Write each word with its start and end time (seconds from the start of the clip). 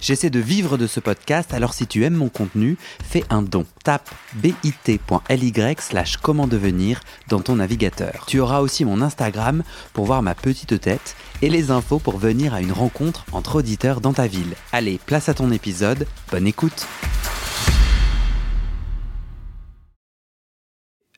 J'essaie 0.00 0.30
de 0.30 0.38
vivre 0.38 0.78
de 0.78 0.86
ce 0.86 1.00
podcast, 1.00 1.52
alors 1.52 1.74
si 1.74 1.86
tu 1.86 2.04
aimes 2.04 2.14
mon 2.14 2.28
contenu, 2.28 2.78
fais 3.02 3.24
un 3.30 3.42
don. 3.42 3.66
Tape 3.82 4.08
bit.ly 4.34 5.52
slash 5.78 6.18
comment 6.18 6.46
devenir 6.46 7.00
dans 7.28 7.40
ton 7.40 7.56
navigateur. 7.56 8.24
Tu 8.26 8.38
auras 8.38 8.60
aussi 8.60 8.84
mon 8.84 9.02
Instagram 9.02 9.64
pour 9.92 10.06
voir 10.06 10.22
ma 10.22 10.34
petite 10.36 10.80
tête 10.80 11.16
et 11.42 11.50
les 11.50 11.70
infos 11.70 11.98
pour 11.98 12.18
venir 12.18 12.54
à 12.54 12.60
une 12.60 12.72
rencontre 12.72 13.24
entre 13.32 13.56
auditeurs 13.56 14.00
dans 14.00 14.12
ta 14.12 14.28
ville. 14.28 14.54
Allez, 14.72 15.00
place 15.04 15.28
à 15.28 15.34
ton 15.34 15.50
épisode, 15.50 16.06
bonne 16.30 16.46
écoute 16.46 16.86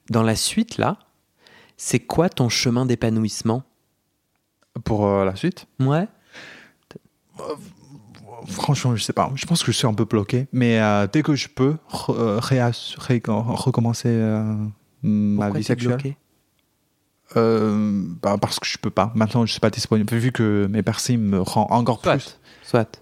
Dans 0.09 0.23
la 0.25 0.35
suite 0.35 0.79
là, 0.79 0.99
c'est 1.77 2.01
quoi 2.01 2.29
ton 2.29 2.49
chemin 2.49 2.85
d'épanouissement? 2.85 3.63
Pour 4.85 5.07
euh, 5.07 5.25
la 5.25 5.37
suite? 5.37 5.67
Ouais 5.79 6.09
Franchement, 8.47 8.95
je 8.97 9.03
sais 9.03 9.13
pas. 9.13 9.31
Je 9.35 9.47
pense 9.47 9.63
que 9.63 9.73
je 9.73 9.77
suis 9.77 9.87
un 9.87 9.95
peu 9.95 10.05
bloqué. 10.05 10.47
Mais 10.53 10.81
euh, 10.81 11.07
dès 11.13 11.23
que 11.23 11.35
je 11.35 11.49
peux 11.49 11.77
re- 11.91 12.15
euh, 12.17 12.39
ré- 12.41 12.61
recommencer 13.23 14.09
euh, 14.09 14.43
ma 15.03 15.47
Pourquoi 15.47 15.59
vie 15.59 15.65
sexuelle. 15.65 15.95
bloqué? 15.95 16.17
Euh, 17.37 18.03
bah, 18.23 18.37
parce 18.41 18.59
que 18.59 18.67
je 18.67 18.77
peux 18.79 18.91
pas. 18.91 19.13
Maintenant, 19.15 19.47
je 19.47 19.53
suis 19.53 19.61
pas 19.61 19.71
disponible. 19.71 20.13
Vu 20.17 20.33
que 20.33 20.67
mes 20.71 20.83
piercings 20.83 21.21
me 21.21 21.41
rend 21.41 21.67
encore 21.71 22.01
plus. 22.01 22.39
Soit. 22.63 23.01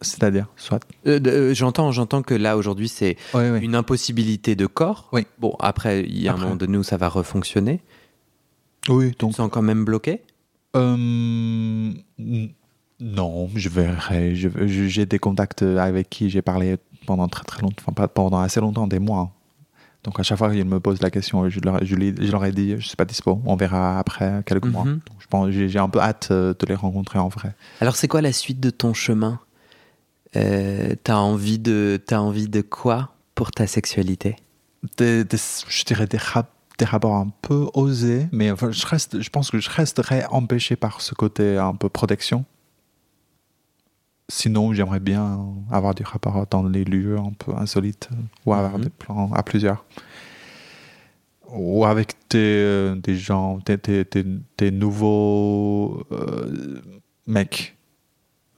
C'est-à-dire, 0.00 0.46
soit. 0.56 0.80
Euh, 1.08 1.52
j'entends, 1.54 1.90
j'entends 1.90 2.22
que 2.22 2.34
là 2.34 2.56
aujourd'hui 2.56 2.88
c'est 2.88 3.16
Oui, 3.34 3.50
oui. 3.50 3.58
une 3.64 3.74
impossibilité 3.74 4.54
de 4.54 4.66
corps. 4.66 5.08
Oui. 5.12 5.26
Bon, 5.40 5.56
après, 5.58 6.02
il 6.04 6.22
y 6.22 6.28
a 6.28 6.34
un 6.34 6.36
moment 6.36 6.54
donné 6.54 6.78
où 6.78 6.84
ça 6.84 6.96
va 6.96 7.08
refonctionner. 7.08 7.80
Oui, 8.88 9.08
Tu 9.08 9.14
te 9.16 9.24
donc. 9.26 9.34
sens 9.34 9.50
quand 9.52 9.60
même 9.62 9.84
bloqué? 9.84 10.22
Euh, 10.76 11.90
non, 13.00 13.48
je 13.54 13.68
verrai. 13.68 14.34
J'ai 14.34 15.06
des 15.06 15.18
contacts 15.18 15.62
avec 15.62 16.10
qui 16.10 16.30
j'ai 16.30 16.42
parlé 16.42 16.76
pendant 17.06 17.28
très 17.28 17.44
très 17.44 17.62
longtemps, 17.62 17.76
enfin 17.86 17.92
pas 17.92 18.08
pendant 18.08 18.40
assez 18.40 18.60
longtemps, 18.60 18.86
des 18.86 18.98
mois. 18.98 19.32
Donc 20.04 20.18
à 20.20 20.22
chaque 20.22 20.38
fois 20.38 20.50
qu'ils 20.50 20.64
me 20.64 20.80
posent 20.80 21.02
la 21.02 21.10
question, 21.10 21.48
je 21.48 21.60
leur, 21.60 21.84
je 21.84 21.94
les- 21.96 22.14
je 22.16 22.30
leur 22.32 22.44
ai 22.44 22.52
dit, 22.52 22.74
je 22.78 22.86
suis 22.86 22.96
pas 22.96 23.04
dispo. 23.04 23.40
On 23.44 23.56
verra 23.56 23.98
après 23.98 24.42
quelques 24.46 24.66
mois. 24.66 24.84
Mhm. 24.84 24.94
Donc, 24.94 25.16
je 25.20 25.26
pense, 25.26 25.50
j'ai 25.50 25.78
un 25.78 25.88
peu 25.88 26.00
hâte 26.00 26.28
euh, 26.30 26.54
de 26.58 26.66
les 26.66 26.74
rencontrer 26.74 27.18
en 27.18 27.28
vrai. 27.28 27.54
Alors, 27.80 27.96
c'est 27.96 28.08
quoi 28.08 28.20
la 28.22 28.32
suite 28.32 28.60
de 28.60 28.70
ton 28.70 28.94
chemin? 28.94 29.40
Euh, 30.36 30.94
T'as 31.04 31.16
envie 31.16 31.58
de, 31.58 32.00
t'as 32.04 32.18
envie 32.18 32.48
de 32.48 32.60
quoi 32.60 33.12
pour 33.34 33.50
ta 33.50 33.66
sexualité? 33.66 34.36
Des- 34.96 35.24
des- 35.24 35.36
je 35.68 35.84
dirais 35.84 36.06
des, 36.06 36.18
rap- 36.18 36.52
des 36.78 36.84
rapports 36.84 37.16
un 37.16 37.30
peu 37.42 37.66
osés, 37.74 38.28
mais 38.32 38.50
enfin, 38.50 38.70
je 38.70 38.86
reste, 38.86 39.20
je 39.20 39.30
pense 39.30 39.50
que 39.50 39.58
je 39.58 39.70
resterai 39.70 40.24
empêché 40.30 40.76
par 40.76 41.00
ce 41.00 41.14
côté 41.14 41.56
un 41.58 41.74
peu 41.74 41.88
protection. 41.88 42.44
Sinon, 44.30 44.74
j'aimerais 44.74 45.00
bien 45.00 45.40
avoir 45.70 45.94
des 45.94 46.04
rapports 46.04 46.46
dans 46.50 46.62
les 46.62 46.84
lieux 46.84 47.18
un 47.18 47.32
peu 47.32 47.54
insolites 47.56 48.10
ou 48.44 48.52
avoir 48.52 48.76
Mhm. 48.78 48.84
des 48.84 48.90
plans 48.90 49.32
à 49.32 49.42
plusieurs. 49.42 49.84
Ou 51.50 51.86
avec 51.86 52.12
des, 52.28 52.38
euh, 52.38 52.94
des 52.96 53.16
gens, 53.16 53.58
des, 53.64 53.78
des- 53.78 54.04
des- 54.04 54.26
des 54.58 54.70
nouveaux 54.70 56.04
euh, 56.12 56.82
mecs, 57.26 57.74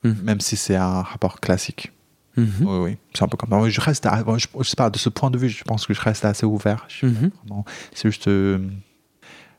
Mhm. 0.03 0.17
même 0.25 0.41
si 0.41 0.57
c'est 0.57 0.75
un 0.75 1.03
rapport 1.03 1.39
classique. 1.39 1.93
Mhm. 2.37 2.49
Oui, 2.63 2.79
oui, 2.91 2.97
c'est 3.15 3.23
un 3.23 3.29
peu 3.29 3.37
comme 3.37 3.51
ça. 3.51 3.69
Je 3.69 3.81
reste, 3.81 4.07
à- 4.07 4.25
je, 4.39 4.47
je 4.59 4.69
sais 4.69 4.77
pas, 4.77 4.91
de 4.91 4.99
ce 4.99 5.09
point 5.09 5.31
de 5.31 5.39
vue, 5.39 5.49
je 5.49 5.63
pense 5.63 5.87
que 5.87 5.95
je 5.95 6.01
reste 6.01 6.25
assez 6.25 6.47
ouvert. 6.47 6.89
C'est 7.95 8.09
juste, 8.11 8.27
euh, 8.29 8.59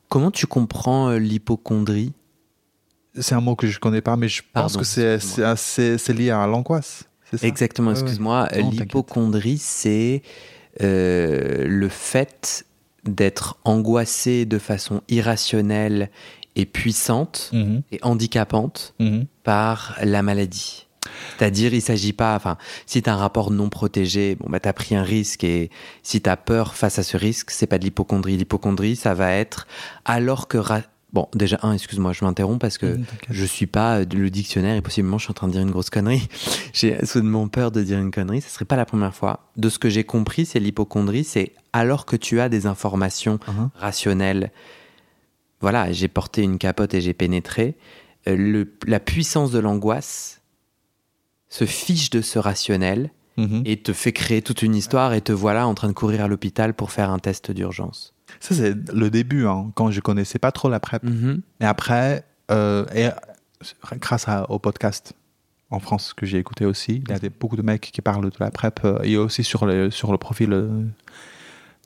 Comment 0.09 0.29
tu 0.29 0.45
comprends 0.45 1.11
l'hypochondrie 1.11 2.11
c'est 3.19 3.35
un 3.35 3.41
mot 3.41 3.55
que 3.55 3.67
je 3.67 3.79
connais 3.79 4.01
pas, 4.01 4.15
mais 4.17 4.27
je 4.29 4.41
pense 4.41 4.73
Pardon, 4.73 4.79
que 4.79 4.85
c'est 4.85 6.13
lié 6.13 6.29
à 6.31 6.47
l'angoisse. 6.47 7.03
Exactement, 7.41 7.89
Ouais, 7.91 7.95
ouais. 7.95 8.01
excuse-moi. 8.01 8.49
L'hypochondrie, 8.53 9.57
c'est 9.57 10.21
euh, 10.81 11.65
le 11.67 11.89
fait 11.89 12.65
d'être 13.05 13.57
angoissé 13.63 14.45
de 14.45 14.57
façon 14.59 15.01
irrationnelle 15.09 16.09
et 16.55 16.65
puissante 16.65 17.49
Mhm, 17.53 17.81
et 17.91 17.99
handicapante 18.03 18.93
mhm. 18.99 19.25
par 19.43 19.97
la 20.03 20.21
maladie. 20.21 20.87
C'est-à-dire, 21.37 21.73
il 21.73 21.81
s'agit 21.81 22.13
pas, 22.13 22.35
enfin, 22.35 22.57
si 22.85 23.01
tu 23.01 23.09
as 23.09 23.13
un 23.13 23.17
rapport 23.17 23.49
non 23.49 23.69
protégé, 23.69 24.35
bon, 24.35 24.47
bah, 24.49 24.59
tu 24.59 24.67
as 24.69 24.73
pris 24.73 24.95
un 24.95 25.01
risque 25.03 25.43
et 25.43 25.71
si 26.03 26.21
tu 26.21 26.29
as 26.29 26.37
peur 26.37 26.75
face 26.75 26.99
à 26.99 27.03
ce 27.03 27.17
risque, 27.17 27.49
c'est 27.51 27.65
pas 27.65 27.79
de 27.79 27.85
l'hypochondrie. 27.85 28.37
L'hypochondrie, 28.37 28.95
ça 28.95 29.13
va 29.13 29.31
être 29.31 29.67
alors 30.05 30.47
que. 30.47 30.57
ra- 30.57 30.81
Bon, 31.13 31.27
déjà, 31.33 31.59
un, 31.63 31.73
excuse-moi, 31.73 32.13
je 32.13 32.23
m'interromps 32.23 32.59
parce 32.59 32.77
que 32.77 32.95
t'inquiète. 32.95 33.27
je 33.29 33.43
suis 33.45 33.67
pas 33.67 33.97
euh, 33.99 34.05
le 34.13 34.29
dictionnaire 34.29 34.77
et 34.77 34.81
possiblement 34.81 35.17
je 35.17 35.25
suis 35.25 35.31
en 35.31 35.33
train 35.33 35.47
de 35.47 35.51
dire 35.51 35.61
une 35.61 35.71
grosse 35.71 35.89
connerie. 35.89 36.25
J'ai 36.73 37.05
soudainement 37.05 37.47
peur 37.49 37.71
de 37.71 37.83
dire 37.83 37.99
une 37.99 38.11
connerie, 38.11 38.39
ce 38.39 38.49
serait 38.49 38.63
pas 38.65 38.77
la 38.77 38.85
première 38.85 39.13
fois. 39.13 39.51
De 39.57 39.67
ce 39.67 39.77
que 39.77 39.89
j'ai 39.89 40.05
compris, 40.05 40.45
c'est 40.45 40.59
l'hypochondrie, 40.61 41.25
c'est 41.25 41.51
alors 41.73 42.05
que 42.05 42.15
tu 42.15 42.39
as 42.39 42.47
des 42.47 42.65
informations 42.65 43.39
Mhm. 43.49 43.69
rationnelles. 43.75 44.51
Voilà, 45.59 45.91
j'ai 45.91 46.07
porté 46.07 46.43
une 46.43 46.57
capote 46.57 46.93
et 46.93 47.01
j'ai 47.01 47.13
pénétré. 47.13 47.75
Euh, 48.29 48.35
le- 48.37 48.73
la 48.87 48.99
puissance 49.01 49.51
de 49.51 49.59
l'angoisse 49.59 50.41
se 51.49 51.65
fiche 51.65 52.09
de 52.09 52.21
ce 52.21 52.39
rationnel 52.39 53.11
Mhm. 53.41 53.63
et 53.65 53.77
te 53.81 53.93
fait 53.93 54.11
créer 54.11 54.41
toute 54.41 54.61
une 54.61 54.75
histoire 54.75 55.13
et 55.13 55.21
te 55.21 55.31
voilà 55.31 55.67
en 55.67 55.73
train 55.73 55.87
de 55.87 55.93
courir 55.93 56.23
à 56.23 56.27
l'hôpital 56.27 56.73
pour 56.73 56.91
faire 56.91 57.09
un 57.09 57.19
test 57.19 57.51
d'urgence. 57.51 58.13
Ça, 58.39 58.55
c'est 58.55 58.73
le 58.93 59.09
début, 59.09 59.45
hein, 59.47 59.71
quand 59.75 59.91
je 59.91 59.99
connaissais 59.99 60.39
pas 60.39 60.51
trop 60.51 60.69
la 60.69 60.79
PrEP. 60.79 61.03
Mhm. 61.03 61.41
Mais 61.59 61.65
après, 61.65 62.23
euh, 62.51 62.85
et, 62.95 63.09
grâce 63.99 64.27
à- 64.27 64.49
au 64.49 64.57
podcast 64.59 65.13
en 65.69 65.79
France 65.79 66.13
que 66.13 66.25
j'ai 66.25 66.37
écouté 66.37 66.65
aussi, 66.65 67.01
il 67.05 67.09
y 67.09 67.13
a 67.13 67.19
des- 67.19 67.29
beaucoup 67.29 67.55
de 67.55 67.61
mecs 67.61 67.91
qui 67.91 68.01
parlent 68.01 68.29
de 68.29 68.35
la 68.39 68.51
PrEP 68.51 68.79
euh, 68.85 68.99
et 69.03 69.17
aussi 69.17 69.43
sur 69.43 69.65
le, 69.65 69.89
sur 69.91 70.11
le 70.11 70.17
profil. 70.17 70.53
euh, 70.53 70.83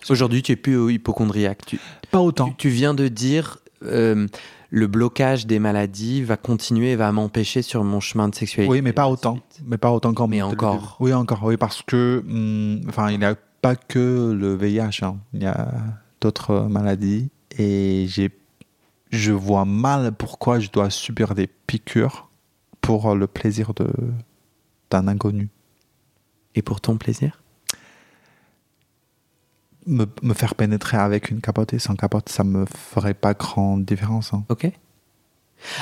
Aujourd'hui, 0.10 0.44
tu 0.44 0.52
es 0.52 0.56
plus 0.56 0.94
hypochondriaque. 0.94 1.66
Tu, 1.66 1.80
pas 2.12 2.20
autant. 2.20 2.50
Tu, 2.50 2.56
tu 2.56 2.70
viens 2.70 2.94
de 2.94 3.08
dire 3.08 3.58
euh, 3.84 4.28
le 4.76 4.88
blocage 4.88 5.48
des 5.48 5.58
maladies 5.58 6.22
va 6.22 6.36
continuer 6.36 6.92
et 6.92 6.96
va 6.98 7.10
m'empêcher 7.14 7.62
sur 7.62 7.86
mon 7.86 8.02
chemin 8.02 8.28
de 8.28 8.36
sexualité. 8.36 8.70
Oui, 8.70 8.82
mais 8.82 8.92
pas 8.92 9.08
autant. 9.08 9.40
Mais 9.66 9.78
pas 9.78 9.90
autant 9.90 10.14
quand 10.14 10.28
Mais 10.28 10.42
encore. 10.42 10.98
Oui, 11.00 11.14
encore. 11.14 11.44
Oui, 11.46 11.56
parce 11.56 11.82
que, 11.82 12.22
hum, 12.28 12.82
enfin, 12.90 13.10
il 13.10 13.20
n'y 13.20 13.24
a 13.26 13.36
pas 13.62 13.78
que 13.78 14.34
le 14.38 14.54
VIH. 14.54 15.06
hein. 15.06 15.16
Il 15.34 15.44
y 15.44 15.46
a 15.46 15.72
d'autres 16.20 16.68
maladies 16.70 17.30
et 17.58 18.06
j'ai, 18.10 18.32
je 19.12 19.32
vois 19.32 19.64
mal 19.64 20.12
pourquoi 20.12 20.60
je 20.60 20.70
dois 20.70 20.90
subir 20.90 21.36
des 21.36 21.48
piqûres 21.48 22.30
pour 22.82 23.16
le 23.16 23.28
plaisir 23.28 23.74
de 23.76 23.88
d'un 24.92 25.08
inconnu. 25.08 25.48
Et 26.54 26.62
pour 26.62 26.82
ton 26.82 26.98
plaisir? 26.98 27.42
Me, 29.88 30.06
me 30.24 30.34
faire 30.34 30.56
pénétrer 30.56 30.98
avec 30.98 31.30
une 31.30 31.42
capote 31.42 31.74
et 31.74 31.80
sans 31.80 31.96
capote, 31.96 32.30
ça 32.30 32.44
me 32.44 32.66
ferait 32.66 33.14
pas 33.14 33.34
grande 33.36 33.86
différence. 33.86 34.34
hein. 34.34 34.44
Ok. 34.50 34.72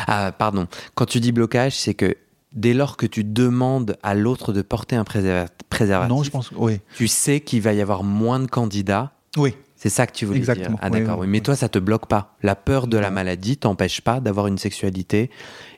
Ah, 0.07 0.31
pardon. 0.37 0.67
Quand 0.95 1.05
tu 1.05 1.19
dis 1.19 1.31
blocage, 1.31 1.77
c'est 1.77 1.93
que 1.93 2.15
dès 2.51 2.73
lors 2.73 2.97
que 2.97 3.05
tu 3.05 3.23
demandes 3.23 3.97
à 4.03 4.13
l'autre 4.13 4.53
de 4.53 4.61
porter 4.61 4.95
un 4.95 5.03
préserva- 5.03 5.47
préservatif, 5.69 6.15
Non, 6.15 6.23
je 6.23 6.29
pense. 6.31 6.51
Oui. 6.55 6.79
tu 6.95 7.07
sais 7.07 7.39
qu'il 7.39 7.61
va 7.61 7.73
y 7.73 7.81
avoir 7.81 8.03
moins 8.03 8.39
de 8.39 8.47
candidats. 8.47 9.11
Oui. 9.37 9.55
C'est 9.75 9.89
ça 9.89 10.07
que 10.07 10.13
tu 10.13 10.25
voulais 10.25 10.39
Exactement. 10.39 10.69
dire. 10.69 10.79
Ah 10.81 10.89
d'accord. 10.89 11.19
oui, 11.19 11.25
oui. 11.25 11.31
Mais 11.31 11.41
toi, 11.41 11.55
ça 11.55 11.67
te 11.67 11.79
bloque 11.79 12.07
pas. 12.07 12.35
La 12.41 12.55
peur 12.55 12.87
de 12.87 12.97
la 12.97 13.09
maladie 13.11 13.57
t'empêche 13.57 14.01
pas 14.01 14.19
d'avoir 14.21 14.47
une 14.47 14.57
sexualité 14.57 15.29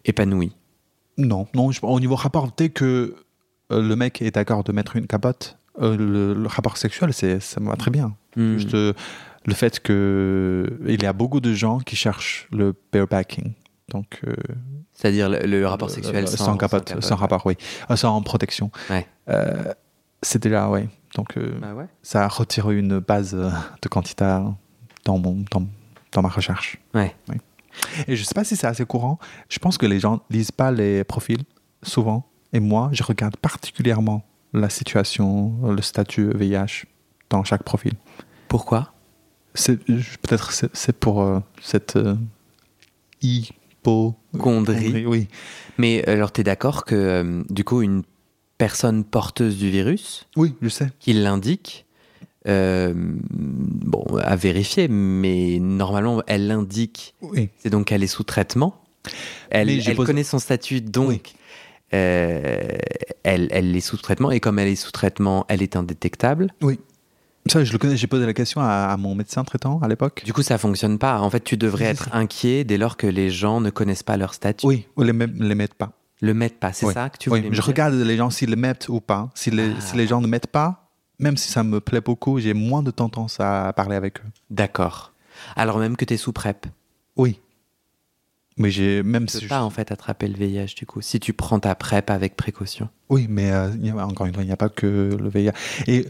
épanouie. 0.03 0.55
Non, 1.17 1.47
non. 1.55 1.71
je- 1.71 1.79
au 1.83 1.99
niveau 1.99 2.15
rapport, 2.15 2.49
dès 2.57 2.69
que 2.69 3.15
euh, 3.71 3.81
le 3.81 3.95
mec 3.95 4.21
est 4.21 4.31
d'accord 4.31 4.63
de 4.63 4.71
mettre 4.71 4.95
une 4.95 5.07
capote, 5.07 5.57
euh, 5.81 5.97
le, 5.97 6.33
le 6.33 6.47
rapport 6.47 6.77
sexuel, 6.77 7.13
c'est, 7.13 7.39
ça 7.39 7.59
me 7.59 7.69
va 7.69 7.75
très 7.75 7.91
bien. 7.91 8.15
Hmm. 8.35 8.57
Juste 8.57 8.73
euh, 8.73 8.93
le 9.45 9.53
fait 9.53 9.79
que 9.79 10.79
il 10.87 11.01
y 11.01 11.05
a 11.05 11.13
beaucoup 11.13 11.39
de 11.39 11.53
gens 11.53 11.79
qui 11.79 11.95
cherchent 11.95 12.47
le 12.51 12.73
barebacking. 12.91 13.53
Donc, 13.89 14.19
euh, 14.27 14.33
C'est-à-dire 14.93 15.29
le, 15.29 15.39
le 15.45 15.67
rapport 15.67 15.89
sexuel 15.91 16.23
euh, 16.23 16.27
sans, 16.27 16.57
capote, 16.57 17.01
sans, 17.03 17.15
rapport, 17.15 17.45
oui. 17.45 17.55
Euh, 17.91 17.95
sans 17.95 18.19
protection. 18.21 18.71
Ouais. 18.89 19.05
C'est 20.21 20.41
déjà, 20.41 20.69
oui. 20.69 20.81
Donc, 21.13 21.37
Bah 21.61 21.73
ouais. 21.75 21.85
ça 22.01 22.25
a 22.25 22.27
retiré 22.27 22.77
une 22.77 22.99
base 22.99 23.35
de 23.35 23.87
quantité 23.89 24.25
dans, 25.05 25.17
mon, 25.19 25.45
dans, 25.51 25.67
dans 26.11 26.21
ma 26.23 26.29
recherche. 26.29 26.77
Ouais. 26.95 27.15
Et 28.07 28.15
je 28.15 28.23
sais 28.23 28.33
pas 28.33 28.43
si 28.43 28.55
c'est 28.55 28.67
assez 28.67 28.85
courant. 28.85 29.19
Je 29.49 29.59
pense 29.59 29.77
que 29.77 29.85
les 29.85 29.99
gens 29.99 30.21
lisent 30.31 30.51
pas 30.51 30.71
les 30.71 31.03
profils 31.03 31.43
souvent. 31.83 32.27
Et 32.53 32.59
moi, 32.59 32.89
je 32.91 33.03
regarde 33.03 33.37
particulièrement 33.37 34.25
la 34.55 34.69
situation, 34.69 35.53
le 35.71 35.81
statut 35.81 36.29
VIH 36.33 36.85
dans 37.29 37.43
chaque 37.43 37.63
profil. 37.63 37.93
Pourquoi? 38.47 38.93
Peut-être 39.53 40.51
c'est 40.51 40.69
c'est 40.75 40.97
pour 40.97 41.21
euh, 41.21 41.39
cette 41.61 41.95
euh. 41.95 42.15
Oui. 45.05 45.27
Mais 45.77 46.03
alors, 46.05 46.31
tu 46.31 46.41
es 46.41 46.43
d'accord 46.43 46.85
que 46.85 46.95
euh, 46.95 47.43
du 47.49 47.63
coup, 47.63 47.81
une 47.81 48.03
personne 48.57 49.03
porteuse 49.03 49.57
du 49.57 49.69
virus, 49.69 50.27
Oui, 50.35 50.53
je 50.61 50.69
sais. 50.69 50.89
qui 50.99 51.13
l'indique, 51.13 51.85
euh, 52.47 52.93
bon, 52.95 54.05
à 54.21 54.35
vérifier, 54.35 54.87
mais 54.87 55.59
normalement, 55.59 56.21
elle 56.27 56.47
l'indique, 56.47 57.15
Oui. 57.21 57.49
c'est 57.59 57.69
donc 57.69 57.87
qu'elle 57.87 58.03
est 58.03 58.07
sous 58.07 58.23
traitement. 58.23 58.81
Elle, 59.49 59.69
elle 59.69 59.95
connaît 59.97 60.23
son 60.23 60.39
statut, 60.39 60.81
donc 60.81 61.09
Oui. 61.09 61.21
Euh, 61.95 62.77
elle, 63.23 63.47
elle 63.51 63.75
est 63.75 63.79
sous 63.81 63.97
traitement, 63.97 64.31
et 64.31 64.39
comme 64.39 64.59
elle 64.59 64.67
est 64.67 64.75
sous 64.75 64.91
traitement, 64.91 65.45
elle 65.47 65.61
est 65.61 65.75
indétectable. 65.75 66.53
Ça, 67.47 67.63
je 67.63 67.71
le 67.71 67.77
connais. 67.77 67.95
J'ai 67.95 68.07
posé 68.07 68.25
la 68.25 68.33
question 68.33 68.61
à, 68.61 68.65
à 68.91 68.97
mon 68.97 69.13
médecin 69.13 69.43
traitant 69.43 69.79
à 69.83 69.87
l'époque. 69.87 70.23
Du 70.25 70.33
coup, 70.33 70.41
ça 70.41 70.57
fonctionne 70.57 70.97
pas. 70.97 71.19
En 71.19 71.29
fait, 71.29 71.43
tu 71.43 71.57
devrais 71.57 71.85
être 71.85 72.05
ça. 72.05 72.15
inquiet 72.17 72.63
dès 72.63 72.77
lors 72.77 72.97
que 72.97 73.05
les 73.05 73.29
gens 73.29 73.61
ne 73.61 73.69
connaissent 73.69 74.01
pas 74.03 74.17
leur 74.17 74.33
statut. 74.33 74.65
Oui, 74.65 74.87
ou 74.97 75.03
les, 75.03 75.13
les 75.13 75.55
mettent 75.55 75.75
pas. 75.75 75.91
Le 76.21 76.33
mettent 76.33 76.59
pas, 76.59 76.73
c'est 76.73 76.87
Oui. 76.87 76.93
ça 76.93 77.09
que 77.09 77.17
tu 77.19 77.29
Oui, 77.29 77.39
voulais 77.39 77.49
me 77.51 77.55
je 77.55 77.61
regarde 77.61 77.93
les 77.93 78.17
gens 78.17 78.29
s'ils 78.31 78.49
le 78.49 78.55
mettent 78.55 78.89
ou 78.89 78.99
pas. 78.99 79.29
Si 79.35 79.51
les, 79.51 79.73
Ah. 79.77 79.81
si 79.81 79.95
les 79.95 80.07
gens 80.07 80.21
ne 80.21 80.27
mettent 80.27 80.47
pas, 80.47 80.89
même 81.19 81.37
si 81.37 81.51
ça 81.51 81.63
me 81.63 81.79
plaît 81.79 82.01
beaucoup, 82.01 82.39
j'ai 82.39 82.53
moins 82.55 82.81
de 82.81 82.89
tendance 82.89 83.39
à 83.39 83.71
parler 83.73 83.95
avec 83.95 84.19
eux. 84.21 84.27
D'accord. 84.49 85.13
Alors 85.55 85.77
même 85.77 85.97
que 85.97 86.05
tu 86.05 86.15
es 86.15 86.17
sous 86.17 86.31
PrEP, 86.33 86.65
Oui. 87.15 87.39
Mais 88.57 88.71
j'ai 88.71 89.03
même 89.03 89.25
tu 89.25 89.33
si 89.33 89.37
peux 89.39 89.43
je- 89.45 89.49
pas 89.49 89.63
en 89.63 89.69
fait 89.69 89.91
attraper 89.91 90.29
le 90.29 90.35
VIH 90.35 90.75
du 90.77 90.85
coup, 90.85 91.01
si 91.01 91.19
tu 91.19 91.33
prends 91.33 91.59
ta 91.59 91.75
PrEP 91.75 92.09
avec 92.09 92.37
précaution. 92.37 92.87
Oui, 93.09 93.27
mais 93.29 93.51
euh, 93.51 93.69
encore 93.99 94.27
une 94.27 94.33
fois, 94.33 94.43
il 94.43 94.47
n'y 94.47 94.53
a 94.53 94.57
pas 94.57 94.69
que 94.69 95.17
le 95.19 95.27
VIH. 95.29 95.51
Et 95.87 96.05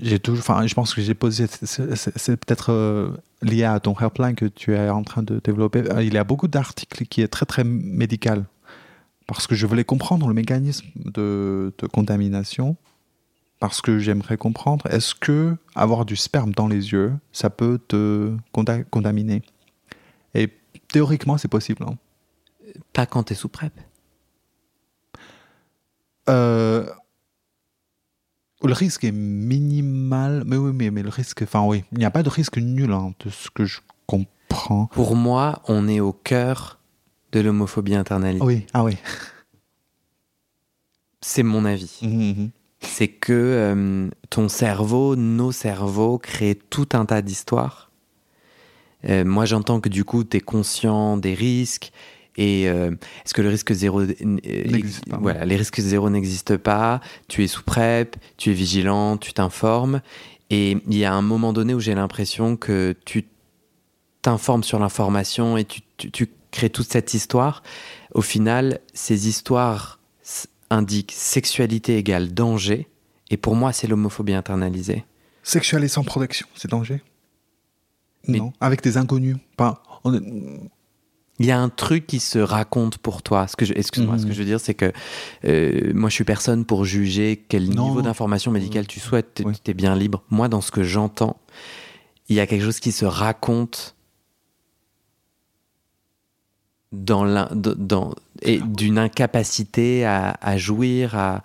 j'ai 0.00 0.20
toujours, 0.20 0.38
enfin, 0.40 0.64
je 0.68 0.74
pense 0.74 0.94
que 0.94 1.00
j'ai 1.02 1.14
posé, 1.14 1.46
c'est- 1.48 2.36
peut-être 2.36 2.70
euh, 2.72 3.10
lié 3.42 3.64
à 3.64 3.80
ton 3.80 3.94
helpline 3.98 4.36
que 4.36 4.44
tu 4.46 4.72
es 4.74 4.88
en 4.88 5.02
train 5.02 5.24
de 5.24 5.40
développer. 5.42 5.80
Euh, 5.90 6.02
Il 6.04 6.14
y 6.14 6.18
a 6.18 6.22
beaucoup 6.24 6.46
d'articles 6.48 7.06
qui 7.06 7.22
est 7.22 7.28
très 7.28 7.44
très 7.44 7.64
médical 7.64 8.44
parce 9.26 9.46
que 9.48 9.54
je 9.56 9.66
voulais 9.66 9.84
comprendre 9.84 10.28
le 10.28 10.34
mécanisme 10.34 10.86
de, 10.96 11.72
de 11.76 11.86
contamination. 11.88 12.76
Parce 13.58 13.82
que 13.82 13.98
j'aimerais 13.98 14.38
comprendre, 14.38 14.86
est-ce 14.86 15.14
que 15.14 15.54
avoir 15.74 16.06
du 16.06 16.16
sperme 16.16 16.52
dans 16.52 16.66
les 16.66 16.92
yeux, 16.92 17.12
ça 17.32 17.50
peut 17.50 17.78
te 17.88 18.32
conta- 18.54 18.84
contaminer? 18.84 19.42
Et 20.34 20.48
théoriquement, 20.92 21.38
c'est 21.38 21.48
possible. 21.48 21.84
hein. 21.84 21.96
Pas 22.92 23.06
quand 23.06 23.24
tu 23.24 23.32
es 23.32 23.36
sous 23.36 23.48
PrEP. 23.48 23.72
Euh, 26.28 26.86
le 28.62 28.72
risque 28.72 29.04
est 29.04 29.12
minimal, 29.12 30.44
mais 30.46 30.56
oui, 30.56 30.72
mais, 30.74 30.90
mais 30.90 31.02
le 31.02 31.08
risque, 31.08 31.42
enfin 31.42 31.62
oui, 31.66 31.84
il 31.92 31.98
n'y 31.98 32.04
a 32.04 32.10
pas 32.10 32.22
de 32.22 32.28
risque 32.28 32.58
nul 32.58 32.92
hein, 32.92 33.14
de 33.24 33.30
ce 33.30 33.50
que 33.50 33.64
je 33.64 33.80
comprends. 34.06 34.86
Pour 34.92 35.16
moi, 35.16 35.62
on 35.66 35.88
est 35.88 36.00
au 36.00 36.12
cœur 36.12 36.78
de 37.32 37.40
l'homophobie 37.40 37.94
internalisée. 37.94 38.44
Oui, 38.44 38.66
ah 38.74 38.84
oui. 38.84 38.96
C'est 41.22 41.42
mon 41.42 41.64
avis. 41.64 41.98
Mhm, 42.02 42.10
mhm. 42.12 42.50
C'est 42.80 43.08
que 43.08 43.32
euh, 43.32 44.08
ton 44.30 44.48
cerveau, 44.48 45.16
nos 45.16 45.52
cerveaux 45.52 46.18
créent 46.18 46.54
tout 46.54 46.88
un 46.92 47.04
tas 47.04 47.20
d'histoires. 47.22 47.89
Euh, 49.08 49.24
moi, 49.24 49.44
j'entends 49.46 49.80
que 49.80 49.88
du 49.88 50.04
coup, 50.04 50.24
tu 50.24 50.36
es 50.36 50.40
conscient 50.40 51.16
des 51.16 51.34
risques. 51.34 51.92
Et 52.36 52.68
euh, 52.68 52.90
est-ce 53.24 53.34
que 53.34 53.42
le 53.42 53.48
risque 53.48 53.72
zéro 53.72 54.00
euh, 54.02 54.14
N'existe 54.24 55.08
pas, 55.08 55.18
Voilà, 55.18 55.44
les 55.44 55.56
risques 55.56 55.80
zéro 55.80 56.08
n'existent 56.10 56.58
pas. 56.58 57.00
Tu 57.28 57.42
es 57.44 57.46
sous 57.48 57.62
PrEP, 57.62 58.16
tu 58.36 58.50
es 58.50 58.52
vigilant, 58.52 59.16
tu 59.16 59.32
t'informes. 59.32 60.00
Et 60.50 60.78
il 60.88 60.96
y 60.98 61.04
a 61.04 61.12
un 61.12 61.22
moment 61.22 61.52
donné 61.52 61.74
où 61.74 61.80
j'ai 61.80 61.94
l'impression 61.94 62.56
que 62.56 62.94
tu 63.04 63.26
t'informes 64.22 64.62
sur 64.64 64.78
l'information 64.78 65.56
et 65.56 65.64
tu, 65.64 65.80
tu- 65.96 66.10
tu 66.10 66.28
crées 66.50 66.70
toute 66.70 66.90
cette 66.90 67.14
histoire. 67.14 67.62
Au 68.14 68.22
final, 68.22 68.80
ces 68.94 69.28
histoires 69.28 69.98
indiquent 70.70 71.12
sexualité 71.12 71.96
égale 71.98 72.32
danger. 72.32 72.88
Et 73.30 73.36
pour 73.36 73.54
moi, 73.54 73.72
c'est 73.72 73.86
l'homophobie 73.86 74.34
internalisée. 74.34 75.04
Sexuel 75.42 75.84
et 75.84 75.88
sans 75.88 76.04
protection, 76.04 76.46
c'est 76.54 76.70
danger 76.70 77.00
Mais- 78.28 78.38
Non, 78.38 78.52
avec 78.60 78.82
des 78.82 78.96
inconnus. 78.96 79.36
Pas, 79.56 79.82
on 80.04 80.14
est- 80.14 80.22
Il 81.42 81.46
y 81.46 81.50
a 81.52 81.58
un 81.58 81.70
truc 81.70 82.06
qui 82.06 82.20
se 82.20 82.38
raconte 82.38 82.98
pour 82.98 83.22
toi. 83.22 83.46
Ce 83.48 83.56
que 83.56 83.64
je, 83.64 83.72
excuse-moi, 83.74 84.16
Mhm. 84.16 84.20
ce 84.20 84.26
que 84.26 84.32
je 84.32 84.38
veux 84.40 84.44
dire, 84.44 84.60
c'est 84.60 84.74
que 84.74 84.92
euh, 85.46 85.90
moi, 85.94 86.10
je 86.10 86.14
suis 86.16 86.24
personne 86.24 86.66
pour 86.66 86.84
juger 86.84 87.42
quel 87.48 87.70
Non. 87.70 87.88
niveau 87.88 88.02
d'information 88.02 88.50
médicale 88.52 88.86
tu 88.86 89.00
souhaites. 89.00 89.36
Tu 89.36 89.44
Oui. 89.46 89.54
es 89.66 89.72
bien 89.72 89.96
libre. 89.96 90.22
Moi, 90.28 90.48
dans 90.48 90.60
ce 90.60 90.70
que 90.70 90.82
j'entends, 90.82 91.38
il 92.28 92.36
y 92.36 92.40
a 92.40 92.46
quelque 92.46 92.62
chose 92.64 92.78
qui 92.78 92.92
se 92.92 93.06
raconte 93.06 93.94
dans 96.92 97.48
dans, 97.54 98.14
et 98.42 98.58
d'une 98.58 98.98
incapacité 98.98 100.04
à, 100.04 100.36
à 100.42 100.56
jouir. 100.58 101.16
À... 101.16 101.42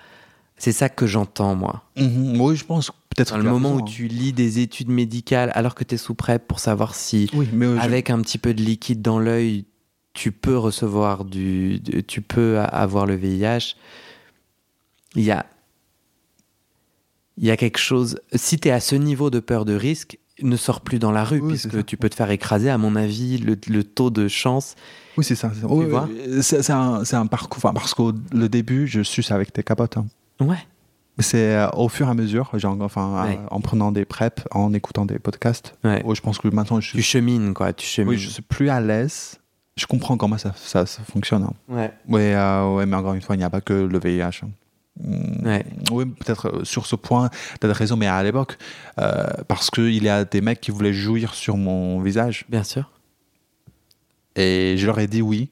C'est 0.57 0.71
ça 0.71 0.87
que 0.89 1.05
j'entends, 1.05 1.55
moi. 1.55 1.83
Mhm, 1.97 2.39
oui, 2.39 2.55
je 2.55 2.63
pense 2.65 2.91
peut-être. 3.09 3.31
Dans 3.31 3.37
le 3.37 3.49
moment 3.49 3.75
où 3.75 3.79
hein. 3.79 3.83
tu 3.85 4.07
lis 4.07 4.31
des 4.33 4.59
études 4.59 4.89
médicales 4.89 5.51
alors 5.53 5.75
que 5.75 5.83
tu 5.83 5.95
es 5.95 5.97
sous 5.97 6.15
PrEP 6.15 6.47
pour 6.47 6.59
savoir 6.59 6.95
si 6.95 7.29
Oui, 7.33 7.47
mais 7.53 7.65
euh, 7.65 7.75
je- 7.75 7.81
avec 7.81 8.09
un 8.09 8.21
petit 8.21 8.37
peu 8.37 8.53
de 8.53 8.61
liquide 8.61 9.01
dans 9.01 9.19
l'œil, 9.19 9.65
tu 10.13 10.31
peux 10.31 10.57
recevoir 10.57 11.25
du, 11.25 11.81
tu 12.07 12.21
peux 12.21 12.59
avoir 12.59 13.05
le 13.05 13.15
VIH. 13.15 13.75
Il 15.15 15.23
y 15.23 15.31
a, 15.31 15.45
il 17.37 17.45
y 17.45 17.51
a 17.51 17.57
quelque 17.57 17.77
chose. 17.79 18.19
Si 18.33 18.57
tu 18.57 18.69
es 18.69 18.71
à 18.71 18.79
ce 18.79 18.95
niveau 18.95 19.29
de 19.29 19.39
peur 19.41 19.65
de 19.65 19.73
risque, 19.75 20.17
ne 20.41 20.55
sors 20.57 20.81
plus 20.81 20.99
dans 20.99 21.11
la 21.11 21.23
rue 21.25 21.39
Oui, 21.41 21.49
puisque 21.53 21.85
tu 21.85 21.97
peux 21.97 22.09
te 22.09 22.15
faire 22.15 22.29
écraser. 22.31 22.69
À 22.69 22.77
mon 22.77 22.95
avis, 22.95 23.37
le, 23.37 23.57
le 23.67 23.83
taux 23.83 24.09
de 24.09 24.27
chance. 24.29 24.75
Oui, 25.17 25.23
c'est 25.25 25.35
ça. 25.35 25.51
c'est- 25.53 25.65
oui, 25.65 25.85
c'est 26.41 26.61
c'est 26.63 26.73
un, 26.73 27.03
c'est 27.05 27.15
un 27.15 27.25
parcours. 27.27 27.57
Enfin, 27.57 27.73
parce 27.73 27.93
qu'au 27.93 28.13
le 28.33 28.49
début, 28.49 28.87
je 28.87 29.01
suce 29.03 29.31
avec 29.31 29.51
tes 29.53 29.63
capotes. 29.63 29.97
hein. 29.97 30.05
Ouais. 30.39 30.57
C'est 31.19 31.55
euh, 31.55 31.69
au 31.71 31.87
fur 31.87 32.07
et 32.07 32.09
à 32.09 32.13
mesure, 32.13 32.49
genre, 32.59 32.75
enfin, 32.81 33.23
Ouais. 33.25 33.37
euh, 33.41 33.47
en 33.51 33.61
prenant 33.61 33.91
des 33.93 34.03
preps, 34.05 34.43
en 34.51 34.73
écoutant 34.73 35.05
des 35.05 35.17
podcasts. 35.19 35.73
ouais. 35.85 36.01
Oh, 36.05 36.13
je 36.13 36.21
pense 36.21 36.37
que 36.39 36.47
maintenant, 36.49 36.79
je 36.81 36.89
suis, 36.89 36.97
Tu 36.97 37.03
chemines 37.03 37.53
quoi. 37.53 37.71
Tu 37.71 37.85
chemines. 37.85 38.09
oui, 38.09 38.17
je 38.17 38.29
suis 38.29 38.41
plus 38.41 38.69
à 38.69 38.81
l'aise. 38.81 39.39
Je 39.77 39.85
comprends 39.87 40.17
comment 40.17 40.37
ça, 40.37 40.53
ça, 40.55 40.85
ça 40.85 41.03
fonctionne. 41.03 41.43
hein. 41.43 41.53
Ouais. 41.69 41.91
Ouais, 42.07 42.33
euh, 42.35 42.75
ouais, 42.75 42.85
mais 42.85 42.95
encore 42.97 43.13
une 43.13 43.21
fois, 43.21 43.35
il 43.35 43.39
n'y 43.39 43.43
a 43.45 43.49
pas 43.49 43.61
que 43.61 43.73
le 43.73 43.97
VIH. 43.99 44.41
hein. 44.43 44.49
Mm, 45.01 45.45
Ouais. 45.45 45.65
Oui, 45.91 46.05
peut-être 46.05 46.63
sur 46.65 46.85
ce 46.85 46.95
point, 46.95 47.29
tu 47.61 47.67
as 47.67 47.73
raison, 47.73 47.95
mais 47.97 48.07
à 48.07 48.21
l'époque, 48.23 48.57
euh, 48.99 49.25
parce 49.47 49.69
qu'il 49.69 50.01
y 50.03 50.09
a 50.09 50.23
des 50.25 50.41
mecs 50.41 50.59
qui 50.61 50.71
voulaient 50.71 50.93
jouir 50.93 51.33
sur 51.33 51.55
mon 51.57 51.99
visage, 52.01 52.45
Bien 52.49 52.63
sûr. 52.63 52.89
et 54.35 54.75
je 54.77 54.85
leur 54.85 54.99
ai 54.99 55.07
dit 55.07 55.21
oui. 55.21 55.49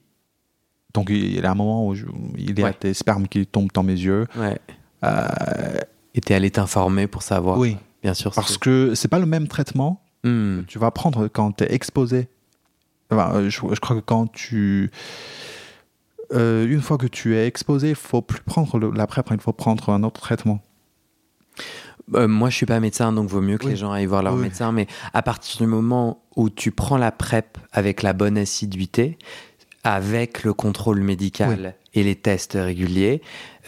Donc 0.94 1.10
il 1.10 1.34
y 1.34 1.40
a 1.44 1.50
un 1.50 1.54
moment 1.54 1.86
où 1.86 1.94
je- 1.94 2.06
il 2.38 2.58
y 2.58 2.62
a 2.62 2.66
Ouais. 2.66 2.74
des 2.80 2.94
spermes 2.94 3.28
qui 3.28 3.46
tombent 3.46 3.72
dans 3.74 3.82
mes 3.82 3.92
yeux. 3.98 4.26
Ouais. 4.36 4.58
Euh, 5.04 5.26
Et 6.14 6.20
t'es 6.20 6.34
allé 6.34 6.50
t'informer 6.50 7.06
pour 7.08 7.22
savoir. 7.22 7.58
oui, 7.58 7.76
Bien 8.02 8.14
sûr. 8.14 8.32
parce 8.32 8.56
que 8.58 8.94
c'est 8.94 9.08
pas 9.08 9.18
le 9.18 9.26
même 9.26 9.48
traitement 9.48 10.00
Hmm. 10.22 10.62
tu 10.66 10.78
vas 10.78 10.90
prendre 10.90 11.28
quand 11.28 11.52
tu 11.58 11.64
es 11.64 11.74
exposé. 11.74 12.28
Enfin, 13.10 13.34
euh, 13.34 13.50
je, 13.50 13.60
je 13.72 13.80
crois 13.80 13.96
que 13.96 14.00
quand 14.00 14.26
tu. 14.32 14.90
euh, 16.32 16.66
une 16.66 16.80
fois 16.80 16.96
que 16.96 17.06
tu 17.06 17.36
es 17.36 17.46
exposé, 17.46 17.90
il 17.90 17.94
faut 17.94 18.22
plus 18.22 18.40
prendre 18.40 18.78
le- 18.78 18.90
la 18.92 19.06
PrEP, 19.06 19.26
il 19.32 19.40
faut 19.40 19.52
prendre 19.52 19.90
un 19.90 20.02
autre 20.02 20.20
traitement. 20.22 20.62
Euh, 22.14 22.26
moi, 22.28 22.48
je 22.50 22.56
suis 22.56 22.66
pas 22.66 22.80
médecin, 22.80 23.12
donc 23.12 23.28
vaut 23.28 23.40
mieux 23.42 23.58
que 23.58 23.64
Oui. 23.66 23.72
les 23.72 23.76
gens 23.76 23.92
aillent 23.92 24.06
voir 24.06 24.22
leur 24.22 24.34
Oui. 24.34 24.40
médecin. 24.42 24.72
Mais 24.72 24.86
à 25.12 25.22
partir 25.22 25.58
du 25.58 25.66
moment 25.66 26.22
où 26.36 26.48
tu 26.50 26.70
prends 26.70 26.96
la 26.96 27.12
PrEP 27.12 27.58
avec 27.72 28.02
la 28.02 28.12
bonne 28.14 28.38
assiduité, 28.38 29.18
avec 29.84 30.42
le 30.44 30.52
contrôle 30.54 31.00
médical 31.02 31.74
et 31.92 32.02
les 32.02 32.16
tests 32.16 32.54
réguliers, 32.54 33.20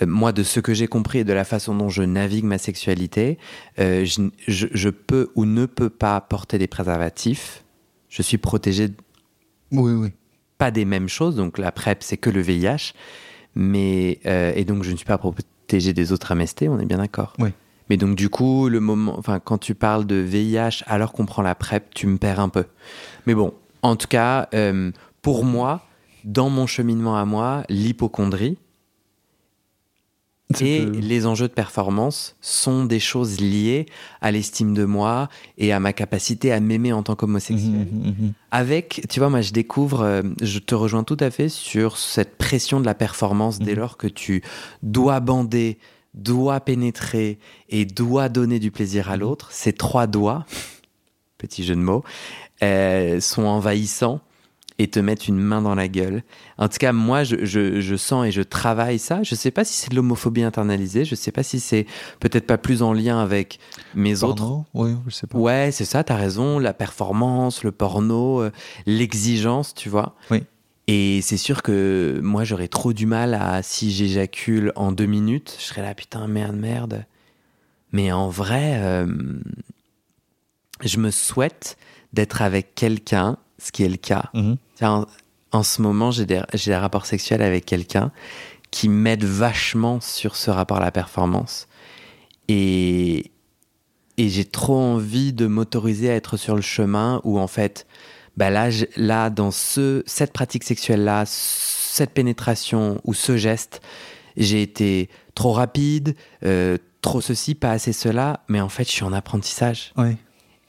euh, 0.02 0.06
moi, 0.06 0.32
de 0.32 0.42
ce 0.42 0.60
que 0.60 0.74
j'ai 0.74 0.86
compris 0.88 1.18
et 1.20 1.24
de 1.24 1.32
la 1.32 1.44
façon 1.44 1.74
dont 1.74 1.88
je 1.90 2.02
navigue 2.02 2.44
ma 2.44 2.58
sexualité, 2.58 3.38
euh, 3.78 4.04
je, 4.04 4.22
je- 4.48 4.66
je 4.72 4.88
peux 4.88 5.30
ou 5.34 5.44
ne 5.44 5.66
peux 5.66 5.90
pas 5.90 6.20
porter 6.20 6.58
des 6.58 6.66
préservatifs. 6.66 7.62
Je 8.08 8.22
suis 8.22 8.38
protégé 8.38 8.88
Oui, 9.72 9.92
oui. 9.92 10.08
pas 10.58 10.70
des 10.70 10.84
mêmes 10.86 11.08
choses. 11.08 11.36
Donc 11.36 11.58
la 11.58 11.70
PrEP, 11.70 12.02
c'est 12.02 12.16
que 12.16 12.30
le 12.30 12.40
VIH. 12.40 12.92
Mais, 13.54 14.18
euh, 14.26 14.52
et 14.54 14.64
donc 14.64 14.82
je 14.84 14.90
ne 14.92 14.96
suis 14.96 15.06
pas 15.06 15.18
protégé 15.18 15.92
des 15.92 16.12
autres 16.12 16.34
MST, 16.34 16.68
on 16.68 16.78
est 16.78 16.84
bien 16.86 16.98
d'accord. 16.98 17.32
Oui. 17.38 17.50
Mais 17.88 17.96
donc 17.96 18.16
du 18.16 18.28
coup, 18.28 18.68
le 18.68 18.80
moment, 18.80 19.16
enfin, 19.18 19.38
quand 19.38 19.58
tu 19.58 19.74
parles 19.74 20.06
de 20.06 20.16
VIH 20.16 20.82
alors 20.86 21.12
qu'on 21.12 21.24
prend 21.24 21.42
la 21.42 21.54
PrEP, 21.54 21.94
tu 21.94 22.06
me 22.06 22.18
perds 22.18 22.40
un 22.40 22.48
peu. 22.48 22.64
Mais 23.26 23.34
bon, 23.34 23.54
en 23.82 23.94
tout 23.96 24.08
cas, 24.08 24.48
pour 25.22 25.44
moi, 25.44 25.85
dans 26.26 26.50
mon 26.50 26.66
cheminement 26.66 27.16
à 27.16 27.24
moi, 27.24 27.62
l'hypochondrie 27.70 28.58
et 30.60 30.84
les 30.84 31.26
enjeux 31.26 31.48
de 31.48 31.52
performance 31.52 32.36
sont 32.40 32.84
des 32.84 33.00
choses 33.00 33.40
liées 33.40 33.86
à 34.20 34.30
l'estime 34.30 34.74
de 34.74 34.84
moi 34.84 35.28
et 35.58 35.72
à 35.72 35.80
ma 35.80 35.92
capacité 35.92 36.52
à 36.52 36.60
m'aimer 36.60 36.92
en 36.92 37.02
tant 37.02 37.16
qu'homosexuel 37.16 37.88
Mhm, 37.90 38.00
mhm, 38.00 38.06
mhm. 38.06 38.32
avec, 38.52 39.06
tu 39.08 39.18
vois, 39.18 39.28
moi 39.28 39.40
je 39.40 39.52
découvre, 39.52 40.02
euh, 40.02 40.22
je 40.40 40.58
te 40.60 40.74
rejoins 40.74 41.02
tout 41.02 41.16
à 41.18 41.30
fait 41.30 41.48
sur 41.48 41.98
cette 41.98 42.38
pression 42.38 42.80
de 42.80 42.86
la 42.86 42.94
performance 42.94 43.58
dès 43.58 43.74
lors 43.74 43.96
que 43.96 44.06
tu 44.06 44.42
dois 44.82 45.18
bander, 45.18 45.78
dois 46.14 46.60
pénétrer 46.60 47.38
et 47.68 47.84
dois 47.84 48.28
donner 48.28 48.60
du 48.60 48.70
plaisir 48.70 49.10
à 49.10 49.16
l'autre. 49.16 49.50
Ces 49.50 49.72
trois 49.72 50.06
doigts, 50.06 50.46
petit 51.38 51.64
jeu 51.64 51.74
de 51.74 51.80
mots, 51.80 52.04
euh, 52.62 53.20
sont 53.20 53.44
envahissants 53.44 54.20
et 54.78 54.88
te 54.88 55.00
mettre 55.00 55.28
une 55.28 55.38
main 55.38 55.62
dans 55.62 55.74
la 55.74 55.88
gueule. 55.88 56.22
En 56.58 56.68
tout 56.68 56.76
cas, 56.78 56.92
moi, 56.92 57.24
je, 57.24 57.44
je, 57.44 57.80
je 57.80 57.96
sens 57.96 58.26
et 58.26 58.30
je 58.30 58.42
travaille 58.42 58.98
ça. 58.98 59.22
Je 59.22 59.34
sais 59.34 59.50
pas 59.50 59.64
si 59.64 59.72
c'est 59.72 59.90
de 59.90 59.96
l'homophobie 59.96 60.42
internalisée. 60.42 61.04
Je 61.04 61.14
sais 61.14 61.32
pas 61.32 61.42
si 61.42 61.60
c'est 61.60 61.86
peut-être 62.20 62.46
pas 62.46 62.58
plus 62.58 62.82
en 62.82 62.92
lien 62.92 63.18
avec 63.18 63.58
mes 63.94 64.22
autres. 64.22 64.64
Oui, 64.74 64.90
je 65.06 65.14
sais 65.14 65.26
pas. 65.26 65.38
Ouais, 65.38 65.70
c'est 65.72 65.86
ça, 65.86 66.04
t'as 66.04 66.16
raison. 66.16 66.58
La 66.58 66.74
performance, 66.74 67.64
le 67.64 67.72
porno, 67.72 68.42
euh, 68.42 68.52
l'exigence, 68.84 69.74
tu 69.74 69.88
vois. 69.88 70.14
Oui. 70.30 70.42
Et 70.88 71.20
c'est 71.22 71.36
sûr 71.36 71.62
que 71.62 72.20
moi, 72.22 72.44
j'aurais 72.44 72.68
trop 72.68 72.92
du 72.92 73.06
mal 73.06 73.34
à, 73.34 73.62
si 73.62 73.90
j'éjacule 73.90 74.72
en 74.76 74.92
deux 74.92 75.06
minutes, 75.06 75.56
je 75.58 75.64
serais 75.64 75.82
là, 75.82 75.94
putain, 75.94 76.28
merde, 76.28 76.54
merde. 76.54 77.06
Mais 77.92 78.12
en 78.12 78.28
vrai, 78.28 78.74
euh, 78.76 79.06
je 80.84 80.98
me 80.98 81.10
souhaite 81.10 81.76
d'être 82.12 82.42
avec 82.42 82.74
quelqu'un, 82.74 83.36
ce 83.58 83.72
qui 83.72 83.84
est 83.84 83.88
le 83.88 83.96
cas. 83.96 84.30
Mhm. 84.34 84.56
En, 84.82 85.06
en 85.52 85.62
ce 85.62 85.82
moment, 85.82 86.10
j'ai 86.10 86.26
des, 86.26 86.42
rapports 86.74 87.06
sexuels 87.06 87.42
avec 87.42 87.64
quelqu'un 87.64 88.12
qui 88.70 88.88
m'aide 88.88 89.24
vachement 89.24 90.00
sur 90.00 90.36
ce 90.36 90.50
rapport 90.50 90.78
à 90.78 90.80
la 90.80 90.90
performance. 90.90 91.68
Et, 92.48 93.30
et 94.18 94.28
j'ai 94.28 94.44
trop 94.44 94.76
envie 94.76 95.32
de 95.32 95.46
m'autoriser 95.46 96.10
à 96.10 96.14
être 96.14 96.36
sur 96.36 96.54
le 96.54 96.62
chemin 96.62 97.20
où, 97.24 97.38
en 97.38 97.46
fait, 97.46 97.86
bah 98.36 98.50
là, 98.50 99.30
dans 99.30 99.50
ce, 99.50 100.02
cette 100.06 100.32
pratique 100.32 100.64
sexuelle-là, 100.64 101.24
cette 101.26 102.10
pénétration 102.10 103.00
ou 103.04 103.14
ce 103.14 103.36
geste, 103.36 103.80
j'ai 104.36 104.60
été 104.60 105.08
trop 105.34 105.52
rapide, 105.52 106.14
euh, 106.44 106.76
trop 107.00 107.22
ceci, 107.22 107.54
pas 107.54 107.70
assez 107.70 107.92
cela, 107.92 108.40
mais 108.48 108.60
en 108.60 108.68
fait, 108.68 108.84
je 108.84 108.90
suis 108.90 109.04
en 109.04 109.12
apprentissage. 109.12 109.92
Oui. 109.96 110.16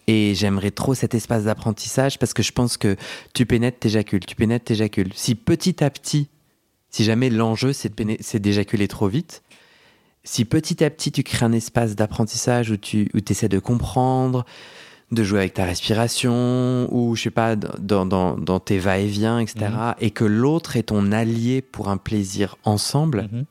Et 0.07 0.35
j'aimerais 0.35 0.71
trop 0.71 0.93
cet 0.93 1.13
espace 1.13 1.43
d'apprentissage 1.43 2.17
parce 2.17 2.33
que 2.33 2.41
je 2.41 2.53
pense 2.53 2.77
que 2.77 2.95
tu 3.33 3.45
pénètres, 3.45 3.79
t'éjacules, 3.79 4.25
tu 4.25 4.35
pénètres, 4.35 4.65
t'éjacules. 4.65 5.11
Si 5.13 5.35
petit 5.35 5.83
à 5.83 5.89
petit, 5.89 6.29
si 6.89 7.03
jamais 7.03 7.29
l'enjeu 7.29 7.73
c'est 7.73 8.39
d'éjaculer 8.39 8.87
trop 8.87 9.07
vite, 9.09 9.43
si 10.23 10.45
petit 10.45 10.83
à 10.83 10.89
petit 10.89 11.11
tu 11.11 11.23
crées 11.23 11.45
un 11.45 11.51
espace 11.51 11.95
d'apprentissage 11.95 12.71
où 12.71 12.77
tu 12.77 13.09
où 13.13 13.19
essaies 13.29 13.49
de 13.49 13.59
comprendre, 13.59 14.45
de 15.11 15.23
jouer 15.23 15.39
avec 15.39 15.53
ta 15.53 15.65
respiration, 15.65 16.87
ou 16.93 17.15
je 17.15 17.23
sais 17.23 17.29
pas, 17.29 17.55
dans, 17.55 18.05
dans, 18.05 18.37
dans 18.37 18.59
tes 18.59 18.77
va-et-vient, 18.77 19.39
etc., 19.39 19.67
et 19.99 20.11
que 20.11 20.25
l'autre 20.25 20.75
est 20.75 20.83
ton 20.83 21.11
allié 21.11 21.61
pour 21.61 21.89
un 21.89 21.97
plaisir 21.97 22.57
ensemble, 22.63 23.29
Mhm. 23.31 23.45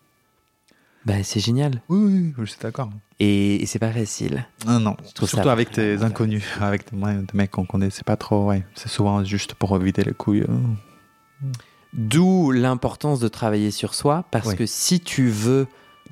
Ben 1.07 1.23
c'est 1.25 1.41
génial. 1.41 1.81
Oui, 1.89 1.99
oui, 1.99 2.35
oui, 2.37 2.45
je 2.45 2.51
suis 2.51 2.61
d'accord. 2.61 2.91
Et, 3.21 3.63
et 3.63 3.67
c'est 3.67 3.79
pas 3.79 3.93
facile. 3.93 4.45
Non, 4.67 4.81
non. 4.81 4.97
ça 5.15 5.27
Surtout 5.27 5.49
avec 5.49 5.71
tes 5.71 6.03
inconnus, 6.03 6.45
avec 6.61 6.93
des, 6.93 6.99
mecs 7.33 7.53
qu'on 7.53 7.65
connaît, 7.65 7.91
c'est 7.91 8.05
pas 8.05 8.17
trop, 8.17 8.47
ouais. 8.49 8.65
C'est 8.75 8.89
souvent 8.89 9.25
juste 9.25 9.55
pour 9.55 9.79
vider 9.79 10.03
les 10.05 10.13
couilles. 10.13 10.43
euh. 10.43 11.49
D'où 11.95 12.51
l'importance 12.51 13.21
de 13.21 13.29
travailler 13.29 13.71
sur 13.71 13.95
soi, 13.95 14.25
parce 14.31 14.49
Oui. 14.49 14.57
que 14.57 14.67
si 14.67 15.01
tu 15.01 15.29
veux 15.29 15.67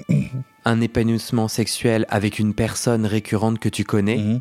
un 0.64 0.80
épanouissement 0.80 1.48
sexuel 1.48 2.06
avec 2.08 2.38
une 2.38 2.54
personne 2.54 3.04
récurrente 3.04 3.58
que 3.58 3.68
tu 3.68 3.84
connais, 3.84 4.16
Mhm. 4.18 4.40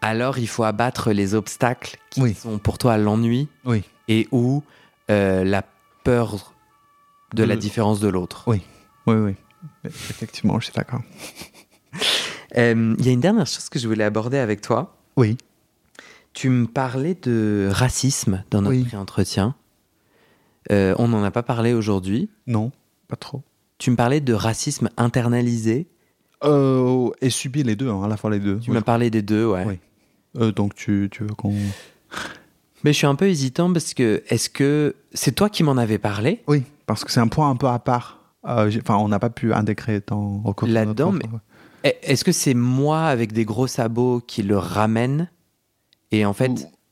alors 0.00 0.38
il 0.38 0.48
faut 0.48 0.64
abattre 0.64 1.12
les 1.12 1.34
obstacles 1.34 1.98
qui 2.10 2.22
Oui. 2.22 2.34
sont 2.34 2.58
pour 2.58 2.78
toi 2.78 2.96
l'ennui 2.96 3.48
Oui. 3.64 3.82
et 4.08 4.26
ou 4.32 4.62
euh, 5.10 5.44
la 5.44 5.62
peur 6.04 6.54
de 7.34 7.44
la 7.44 7.56
différence 7.56 8.00
de 8.00 8.08
l'autre. 8.08 8.44
Oui, 8.46 8.62
oui. 9.06 9.34
Effectivement, 9.84 10.58
je 10.60 10.66
suis 10.66 10.74
d'accord. 10.74 11.02
Euh, 12.56 12.94
Il 13.00 13.04
y 13.06 13.08
a 13.08 13.12
une 13.12 13.20
dernière 13.20 13.48
chose 13.48 13.68
que 13.68 13.80
je 13.80 13.88
voulais 13.88 14.04
aborder 14.04 14.38
avec 14.38 14.60
toi. 14.60 14.96
Oui. 15.16 15.36
Tu 16.34 16.48
me 16.48 16.66
parlais 16.66 17.14
de 17.20 17.68
racisme 17.68 18.44
dans 18.52 18.62
notre 18.62 18.76
Oui. 18.76 18.84
pré-entretien. 18.84 19.56
Euh, 20.70 20.94
on 20.98 21.08
n'en 21.08 21.24
a 21.24 21.32
pas 21.32 21.42
parlé 21.42 21.72
aujourd'hui. 21.72 22.30
Non, 22.46 22.70
pas 23.08 23.16
trop. 23.16 23.42
Tu 23.78 23.90
me 23.90 23.96
parlais 23.96 24.20
de 24.20 24.32
racisme 24.32 24.88
internalisé. 24.96 25.88
Euh, 26.44 27.10
et 27.20 27.30
subir 27.30 27.64
les 27.66 27.74
deux, 27.74 27.88
hein, 27.90 28.02
à 28.04 28.08
la 28.08 28.16
fois 28.16 28.30
les 28.30 28.38
deux. 28.38 28.60
Tu 28.60 28.70
Oui. 28.70 28.74
m'as 28.76 28.82
parlé 28.82 29.10
des 29.10 29.22
deux, 29.22 29.46
ouais. 29.46 29.80
Oui. 30.36 30.52
Donc 30.52 30.76
tu, 30.76 31.08
tu 31.10 31.24
veux 31.24 31.34
qu'on... 31.34 31.54
Mais 32.84 32.92
je 32.92 32.98
suis 32.98 33.06
un 33.08 33.16
peu 33.16 33.26
hésitant 33.28 33.72
parce 33.72 33.94
que 33.94 34.22
est-ce 34.28 34.48
que 34.48 34.94
c'est 35.12 35.32
toi 35.32 35.48
qui 35.48 35.64
m'en 35.64 35.76
avais 35.76 35.98
parlé? 35.98 36.42
Oui, 36.46 36.62
parce 36.86 37.02
que 37.04 37.10
c'est 37.10 37.20
un 37.20 37.28
point 37.28 37.50
un 37.50 37.56
peu 37.56 37.66
à 37.66 37.80
part. 37.80 38.20
Euh, 38.46 38.70
Enfin, 38.80 38.96
on 38.96 39.08
n'a 39.08 39.18
pas 39.18 39.30
pu 39.30 39.52
intégrer 39.54 40.02
dans 40.06 40.42
Là-dedans, 40.62 41.14
Est-ce 41.82 42.24
que 42.24 42.32
c'est 42.32 42.54
moi 42.54 43.04
avec 43.06 43.32
des 43.32 43.44
gros 43.44 43.66
sabots 43.66 44.20
qui 44.26 44.42
le 44.42 44.56
ramène 44.58 45.30
Et 46.12 46.24
en 46.26 46.32
fait, 46.32 46.50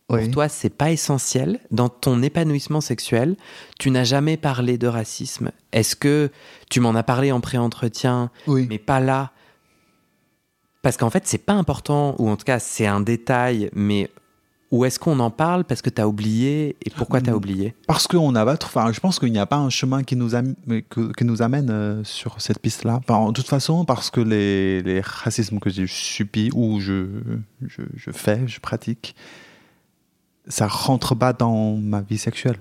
pour 0.09 0.19
Oui. 0.19 0.31
toi, 0.31 0.49
c'est 0.49 0.69
pas 0.71 0.91
essentiel? 0.91 1.61
Dans 1.71 1.89
ton 1.89 2.23
épanouissement 2.23 2.81
sexuel, 2.83 3.37
tu 3.79 3.91
n'as 3.91 4.05
jamais 4.05 4.37
parlé 4.37 4.77
de 4.79 4.87
racisme. 4.87 5.51
Est-ce 5.73 5.97
que 5.97 6.31
tu 6.71 6.81
m'en 6.81 6.95
as 6.95 7.03
parlé 7.03 7.33
en 7.33 7.41
pré-entretien, 7.41 8.31
Oui. 8.47 8.67
mais 8.69 8.79
pas 8.79 9.01
là? 9.01 9.31
Parce 10.83 10.97
qu'en 10.97 11.11
fait, 11.11 11.27
c'est 11.27 11.39
pas 11.39 11.53
important, 11.53 12.17
ou 12.19 12.29
en 12.29 12.37
tout 12.37 12.45
cas, 12.45 12.59
c'est 12.59 12.87
un 12.87 13.01
détail, 13.01 13.71
mais 13.75 14.11
où 14.73 14.85
est-ce 14.85 14.99
qu'on 14.99 15.21
en 15.21 15.31
parle 15.31 15.63
parce 15.65 15.83
que 15.83 15.91
tu 15.91 16.01
as 16.01 16.09
oublié 16.09 16.77
et 16.85 16.91
pourquoi 16.91 17.21
tu 17.21 17.29
as 17.31 17.35
Hmm. 17.35 17.37
oublié? 17.37 17.75
Parce 17.87 18.07
qu'on 18.09 18.35
a 18.35 18.45
pas 18.45 18.57
enfin, 18.65 18.91
je 18.91 18.99
pense 18.99 19.19
qu'il 19.21 19.31
n'y 19.31 19.39
a 19.39 19.47
pas 19.47 19.59
un 19.59 19.71
chemin 19.71 20.03
qui 20.03 20.17
nous, 20.17 20.35
am- 20.35 20.55
que- 20.91 21.13
qui 21.13 21.25
nous 21.25 21.43
amène 21.43 21.69
euh, 21.71 22.03
sur 22.05 22.41
cette 22.41 22.59
piste-là. 22.59 22.99
Enfin, 23.07 23.29
de 23.29 23.33
toute 23.33 23.47
façon, 23.49 23.85
parce 23.85 24.11
que 24.11 24.21
les, 24.21 24.83
les 24.83 25.01
racismes 25.03 25.61
que 25.61 25.71
j'ai 25.71 25.87
subis 25.87 26.51
ou 26.55 26.81
je, 26.81 27.07
je, 27.67 27.83
je 27.95 28.11
fais, 28.11 28.49
je 28.49 28.59
pratique, 28.61 29.15
ça 30.49 30.67
rentre 30.67 31.15
pas 31.15 31.33
dans 31.33 31.77
ma 31.77 32.01
vie 32.01 32.19
sexuelle. 32.19 32.57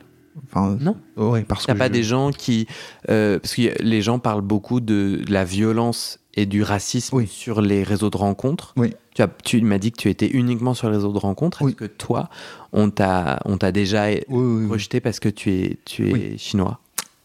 Enfin, 0.46 0.78
Non. 0.80 0.96
Oui, 1.18 1.44
parce 1.44 1.66
que 1.66 1.74
pas 1.74 1.88
je- 1.88 1.92
des 1.92 2.04
gens 2.04 2.32
qui. 2.32 2.68
euh, 3.10 3.38
parce 3.40 3.56
que 3.56 3.82
les 3.84 4.02
gens 4.02 4.18
parlent 4.20 4.42
beaucoup 4.42 4.80
de, 4.80 5.22
de 5.26 5.32
la 5.34 5.44
violence 5.44 6.20
et 6.36 6.46
du 6.46 6.64
racisme 6.64 7.16
Oui. 7.18 7.28
sur 7.28 7.62
les 7.62 7.84
réseaux 7.84 8.10
de 8.10 8.18
rencontres. 8.18 8.74
Oui. 8.78 8.94
Tu, 9.16 9.22
as- 9.22 9.30
tu 9.44 9.62
m'as 9.62 9.78
dit 9.78 9.92
que 9.92 9.98
tu 9.98 10.10
étais 10.10 10.28
uniquement 10.28 10.74
sur 10.74 10.90
les 10.90 10.96
réseaux 10.96 11.12
de 11.12 11.18
rencontres. 11.18 11.62
Oui. 11.62 11.72
Est-ce 11.72 11.78
que 11.78 11.86
toi, 11.86 12.30
on 12.72 12.90
t'a 12.90 13.40
on 13.46 13.58
t'a 13.58 13.72
déjà 13.72 14.06
rejeté 14.30 15.02
parce 15.02 15.20
que 15.20 15.30
tu 15.30 15.52
es, 15.54 15.80
tu 15.86 16.10
es 16.10 16.38
chinois? 16.38 16.80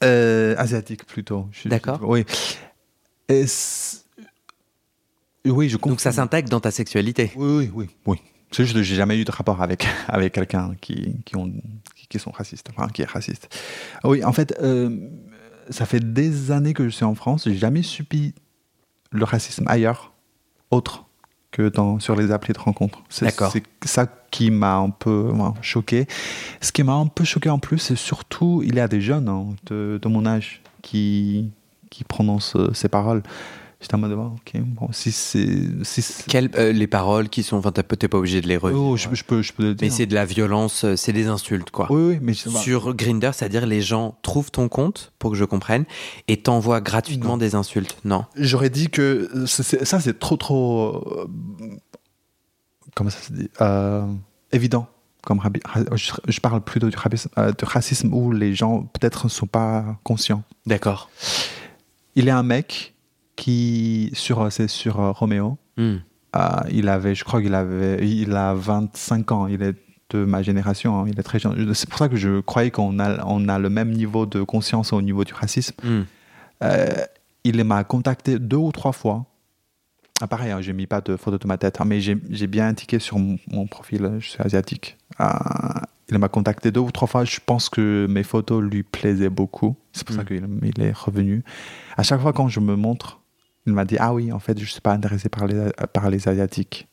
Euh, 0.04 0.54
asiatique 0.58 1.04
plutôt. 1.06 1.46
D'accord. 1.64 2.00
Oui. 2.02 2.24
Et 3.28 3.46
c'est- 3.46 3.98
oui, 5.46 5.68
je 5.68 5.76
comprends. 5.76 5.90
Donc 5.90 6.00
ça 6.00 6.12
s'intègre 6.12 6.48
dans 6.48 6.60
ta 6.60 6.70
sexualité? 6.70 7.30
Oui, 7.36 7.46
oui, 7.56 7.70
oui. 7.74 7.86
oui. 8.06 8.16
C'est 8.52 8.64
juste 8.64 8.76
que 8.76 8.82
j'ai 8.82 8.94
jamais 8.96 9.18
eu 9.18 9.24
de 9.24 9.30
rapport 9.30 9.62
avec, 9.62 9.86
avec 10.08 10.32
quelqu'un 10.34 10.72
qui, 10.80 11.16
qui, 11.24 11.36
ont, 11.36 11.52
qui, 11.94 12.06
qui 12.08 12.18
sont 12.18 12.30
racistes, 12.30 12.68
enfin, 12.76 12.88
qui 12.88 13.02
est 13.02 13.06
raciste. 13.10 13.48
Oui, 14.04 14.24
en 14.24 14.32
fait, 14.32 14.56
euh, 14.60 14.90
ça 15.70 15.84
fait 15.86 16.00
des 16.00 16.50
années 16.52 16.72
que 16.74 16.84
je 16.84 16.90
suis 16.90 17.04
en 17.04 17.14
France, 17.14 17.44
j'ai 17.46 17.56
jamais 17.56 17.82
subi 17.82 18.34
le 19.16 19.24
racisme 19.24 19.64
ailleurs, 19.68 20.12
autre 20.70 21.04
que 21.50 21.68
dans, 21.68 21.98
sur 22.00 22.16
les 22.16 22.32
applis 22.32 22.52
de 22.52 22.58
rencontre. 22.58 23.02
C'est 23.08 23.30
ça 23.84 24.06
qui 24.30 24.50
m'a 24.50 24.76
un 24.76 24.90
peu 24.90 25.30
ouais, 25.32 25.50
choqué. 25.62 26.06
Ce 26.60 26.70
qui 26.70 26.82
m'a 26.82 26.94
un 26.94 27.06
peu 27.06 27.24
choqué 27.24 27.48
en 27.48 27.58
plus, 27.58 27.78
c'est 27.78 27.96
surtout, 27.96 28.62
il 28.64 28.74
y 28.74 28.80
a 28.80 28.88
des 28.88 29.00
jeunes 29.00 29.28
hein, 29.28 29.46
de, 29.66 29.98
de 30.00 30.08
mon 30.08 30.26
âge 30.26 30.62
qui, 30.82 31.50
qui 31.90 32.04
prononcent 32.04 32.56
euh, 32.56 32.72
ces 32.74 32.88
paroles. 32.88 33.22
J'étais 33.78 33.94
en 33.94 33.98
mode, 33.98 34.12
oh, 34.12 34.32
ok, 34.36 34.60
bon, 34.62 34.88
si 34.90 35.12
c'est. 35.12 35.46
Si 35.84 36.02
Quelles 36.26 36.50
euh, 36.56 36.72
les 36.72 36.86
paroles 36.86 37.28
qui 37.28 37.42
sont. 37.42 37.56
Enfin, 37.58 37.72
t'es 37.72 37.82
pas 38.08 38.16
obligé 38.16 38.40
de 38.40 38.48
les 38.48 38.56
redire. 38.56 38.80
Oh, 38.80 38.96
je, 38.96 39.08
je 39.12 39.22
peux, 39.22 39.42
je 39.42 39.52
peux 39.52 39.64
le 39.64 39.74
dire. 39.74 39.86
mais 39.86 39.90
c'est 39.94 40.06
de 40.06 40.14
la 40.14 40.24
violence, 40.24 40.84
euh, 40.84 40.96
c'est 40.96 41.12
des 41.12 41.26
insultes, 41.26 41.70
quoi. 41.70 41.86
Oui, 41.90 42.14
oui, 42.14 42.18
mais 42.22 42.32
je- 42.32 42.48
Sur 42.48 42.94
Grinder, 42.94 43.30
c'est-à-dire 43.34 43.66
les 43.66 43.82
gens 43.82 44.16
trouvent 44.22 44.50
ton 44.50 44.68
compte, 44.68 45.12
pour 45.18 45.30
que 45.32 45.36
je 45.36 45.44
comprenne, 45.44 45.84
et 46.26 46.38
t'envoient 46.38 46.80
gratuitement 46.80 47.32
Non. 47.32 47.36
des 47.36 47.54
insultes. 47.54 47.98
Non. 48.04 48.24
j'aurais 48.36 48.70
dit 48.70 48.88
que 48.88 49.44
ça, 49.46 50.00
c'est 50.00 50.18
trop, 50.18 50.38
trop. 50.38 50.96
euh, 50.96 51.28
comment 52.94 53.10
ça 53.10 53.20
se 53.20 53.32
dit 53.34 53.50
Euh, 53.60 54.06
Évident. 54.52 54.88
Comme 55.22 55.40
je, 56.28 56.40
parle 56.40 56.60
plutôt 56.62 56.88
du 56.88 56.96
racisme, 56.96 57.28
du 57.58 57.64
racisme 57.64 58.14
où 58.14 58.30
les 58.30 58.54
gens 58.54 58.82
peut-être 58.84 59.24
ne 59.26 59.30
sont 59.30 59.48
pas 59.48 59.98
conscients. 60.04 60.44
D'accord. 60.66 61.10
Il 62.14 62.30
a 62.30 62.38
un 62.38 62.44
mec 62.44 62.94
qui, 63.36 64.10
sur, 64.14 64.50
c'est 64.50 64.68
sur 64.68 65.00
euh, 65.00 65.12
Roméo, 65.12 65.58
Hmm. 65.76 65.96
euh, 66.36 66.40
il 66.70 66.88
avait, 66.88 67.14
je 67.14 67.22
crois 67.24 67.42
qu'il 67.42 67.54
avait, 67.54 68.06
il 68.08 68.34
a 68.34 68.54
25 68.54 69.30
ans, 69.32 69.46
il 69.46 69.62
est 69.62 69.74
de 70.10 70.24
ma 70.24 70.40
génération, 70.42 71.00
hein, 71.00 71.04
il 71.06 71.18
est 71.18 71.22
très 71.22 71.38
jeune. 71.38 71.74
C'est 71.74 71.88
pour 71.88 71.98
ça 71.98 72.08
que 72.08 72.16
je 72.16 72.40
croyais 72.40 72.70
qu'on 72.70 72.98
a, 72.98 73.24
on 73.26 73.48
a 73.48 73.58
le 73.58 73.68
même 73.68 73.90
niveau 73.90 74.24
de 74.24 74.42
conscience 74.42 74.92
au 74.92 75.02
niveau 75.02 75.24
du 75.24 75.34
racisme. 75.34 75.74
Hmm. 75.84 76.02
Euh, 76.62 76.86
il 77.44 77.62
m'a 77.64 77.84
contacté 77.84 78.38
deux 78.38 78.56
ou 78.56 78.72
trois 78.72 78.92
fois. 78.92 79.26
Ah, 80.22 80.26
pareil, 80.26 80.50
hein, 80.50 80.62
j'ai 80.62 80.72
mis 80.72 80.86
pas 80.86 81.02
de 81.02 81.16
photo 81.16 81.36
de 81.36 81.46
ma 81.46 81.58
tête, 81.58 81.78
hein, 81.80 81.84
mais 81.84 82.00
j'ai 82.00 82.16
j'ai 82.30 82.46
bien 82.46 82.68
indiqué 82.68 82.98
sur 82.98 83.18
mon, 83.18 83.36
mon 83.52 83.66
profil, 83.66 84.04
euh, 84.06 84.18
je 84.20 84.30
suis 84.30 84.42
asiatique. 84.42 84.96
Euh, 85.20 85.26
il 86.08 86.16
m'a 86.18 86.28
contacté 86.28 86.70
deux 86.70 86.80
ou 86.80 86.90
trois 86.90 87.06
fois. 87.08 87.24
Je 87.24 87.38
pense 87.44 87.68
que 87.68 88.06
mes 88.08 88.22
photos 88.22 88.62
lui 88.62 88.82
plaisaient 88.82 89.28
beaucoup. 89.28 89.76
C'est 89.92 90.06
pour 90.06 90.14
ça 90.16 90.22
Mm. 90.22 90.26
qu'il 90.26 90.48
il 90.62 90.82
est 90.82 90.96
revenu. 90.96 91.42
À 91.98 92.02
chaque 92.02 92.20
fois 92.22 92.32
quand 92.32 92.48
je 92.48 92.60
me 92.60 92.76
montre, 92.76 93.20
il 93.66 93.72
m'a 93.72 93.84
dit 93.84 93.96
Ah 93.98 94.12
oui, 94.14 94.32
en 94.32 94.38
fait, 94.38 94.56
je 94.58 94.64
ne 94.64 94.68
suis 94.68 94.80
pas 94.80 94.92
intéressé 94.92 95.28
par 95.28 95.46
les, 95.46 95.70
par 95.92 96.08
les 96.10 96.28
asiatiques. 96.28 96.88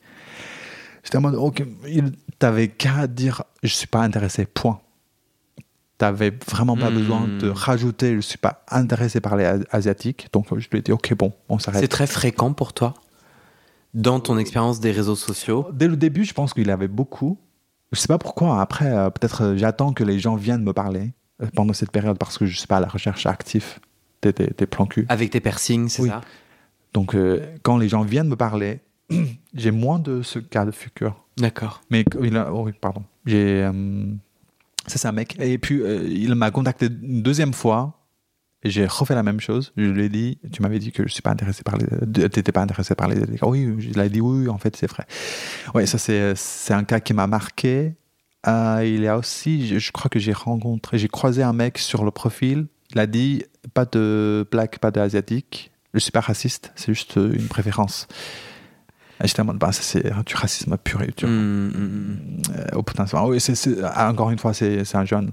J'étais 1.02 1.18
en 1.18 1.20
mode, 1.20 1.34
ok, 1.34 1.62
il 1.86 2.12
t'avais 2.38 2.68
qu'à 2.68 3.06
dire, 3.06 3.42
je 3.62 3.68
suis 3.68 3.86
pas 3.86 4.00
intéressé, 4.02 4.46
point. 4.46 4.80
T'avais 5.98 6.32
vraiment 6.48 6.76
pas 6.76 6.90
Hmm. 6.90 6.94
besoin 6.94 7.28
de 7.28 7.48
rajouter, 7.48 8.16
je 8.16 8.20
suis 8.20 8.38
pas 8.38 8.64
intéressé 8.70 9.20
par 9.20 9.36
les 9.36 9.44
As- 9.44 9.60
asiatiques. 9.70 10.28
Donc 10.32 10.46
je 10.58 10.68
lui 10.70 10.78
ai 10.78 10.82
dit, 10.82 10.90
ok, 10.92 11.14
bon, 11.14 11.32
on 11.48 11.58
C'est 11.58 11.66
s'arrête. 11.66 11.88
très 11.90 12.06
fréquent 12.08 12.52
pour 12.52 12.72
toi 12.72 12.94
dans 13.94 14.18
ton 14.18 14.36
expérience 14.38 14.80
des 14.80 14.90
réseaux 14.90 15.14
sociaux? 15.14 15.68
Dès 15.72 15.86
le 15.86 15.96
début, 15.96 16.24
je 16.24 16.34
pense 16.34 16.52
qu'il 16.52 16.68
avait 16.70 16.88
beaucoup. 16.88 17.38
Je 17.92 18.00
sais 18.00 18.08
pas 18.08 18.18
pourquoi. 18.18 18.60
Après, 18.60 18.86
euh, 18.90 19.08
peut-être 19.10 19.42
euh, 19.44 19.56
j'attends 19.56 19.92
que 19.92 20.02
les 20.02 20.18
gens 20.18 20.34
viennent 20.34 20.64
me 20.64 20.72
parler 20.72 21.12
euh, 21.40 21.46
pendant 21.54 21.72
cette 21.74 21.92
période 21.92 22.18
parce 22.18 22.36
que 22.38 22.44
je 22.46 22.56
suis 22.58 22.66
pas 22.66 22.78
à 22.78 22.80
la 22.80 22.88
recherche 22.88 23.24
active 23.26 23.78
des, 24.22 24.32
des, 24.32 24.48
des 24.58 24.66
plans 24.66 24.86
cul. 24.86 25.06
Avec 25.08 25.30
tes 25.30 25.38
piercings, 25.40 25.88
c'est 25.88 26.02
Oui. 26.02 26.08
ça? 26.08 26.22
Donc 26.94 27.14
euh, 27.14 27.40
quand 27.62 27.76
les 27.76 27.88
gens 27.88 28.02
viennent 28.02 28.28
me 28.28 28.36
parler, 28.36 28.80
j'ai 29.54 29.70
moins 29.72 29.98
de 29.98 30.22
ce 30.22 30.38
cas 30.38 30.64
de 30.64 30.70
figure. 30.70 31.20
D'accord. 31.36 31.82
Mais 31.90 32.04
il 32.22 32.36
a, 32.36 32.52
oh 32.52 32.62
oui, 32.64 32.72
pardon. 32.80 33.02
J'ai, 33.26 33.62
euh, 33.64 34.06
ça 34.86 34.98
c'est 34.98 35.08
un 35.08 35.12
mec. 35.12 35.36
Et 35.40 35.58
puis 35.58 35.80
euh, 35.80 36.08
il 36.08 36.34
m'a 36.36 36.50
contacté 36.50 36.86
une 36.86 37.22
deuxième 37.22 37.52
fois. 37.52 38.00
J'ai 38.62 38.86
refait 38.86 39.14
la 39.14 39.22
même 39.22 39.40
chose. 39.40 39.74
Je 39.76 39.84
lui 39.84 40.04
ai 40.04 40.08
dit, 40.08 40.38
tu 40.50 40.62
m'avais 40.62 40.78
dit 40.78 40.90
que 40.90 41.06
je 41.06 41.12
suis 41.12 41.20
pas 41.20 41.30
intéressé 41.32 41.62
par 41.64 41.76
les, 41.76 42.30
t'étais 42.30 42.52
pas 42.52 42.62
intéressé 42.62 42.94
par 42.94 43.08
les. 43.08 43.20
Oui, 43.42 43.68
il 43.78 44.00
a 44.00 44.08
dit 44.08 44.22
oui, 44.22 44.48
en 44.48 44.56
fait 44.56 44.74
c'est 44.74 44.86
vrai. 44.86 45.04
Oui, 45.74 45.86
ça 45.86 45.98
c'est, 45.98 46.34
c'est 46.34 46.72
un 46.72 46.84
cas 46.84 47.00
qui 47.00 47.12
m'a 47.12 47.26
marqué. 47.26 47.94
Euh, 48.46 48.82
il 48.84 49.02
y 49.02 49.08
a 49.08 49.18
aussi, 49.18 49.66
je, 49.66 49.78
je 49.78 49.92
crois 49.92 50.08
que 50.08 50.18
j'ai 50.18 50.32
rencontré, 50.32 50.96
j'ai 50.96 51.08
croisé 51.08 51.42
un 51.42 51.52
mec 51.52 51.76
sur 51.76 52.04
le 52.04 52.10
profil. 52.10 52.66
Il 52.92 52.98
a 53.00 53.06
dit 53.06 53.42
pas 53.74 53.84
de 53.84 54.46
black, 54.50 54.78
pas 54.78 54.90
d'asiatique. 54.90 55.73
Je 55.94 56.00
suis 56.00 56.10
pas 56.10 56.20
raciste, 56.20 56.72
c'est 56.74 56.92
juste 56.92 57.16
euh, 57.16 57.32
une 57.32 57.46
préférence. 57.48 58.08
Et 59.22 59.28
j'étais 59.28 59.40
en 59.40 59.44
mode, 59.44 59.58
bah, 59.58 59.70
ça 59.72 59.82
c'est 59.82 60.02
du 60.26 60.34
racisme 60.34 60.76
pur 60.76 61.02
et 61.02 61.12
dur. 61.16 61.28
Euh, 61.28 62.16
au 62.74 62.82
potentiel. 62.82 63.20
Ah 63.22 63.26
oui, 63.28 63.38
ah, 63.84 64.10
encore 64.10 64.30
une 64.30 64.38
fois, 64.38 64.52
c'est, 64.52 64.82
un 64.94 65.04
jeune. 65.04 65.30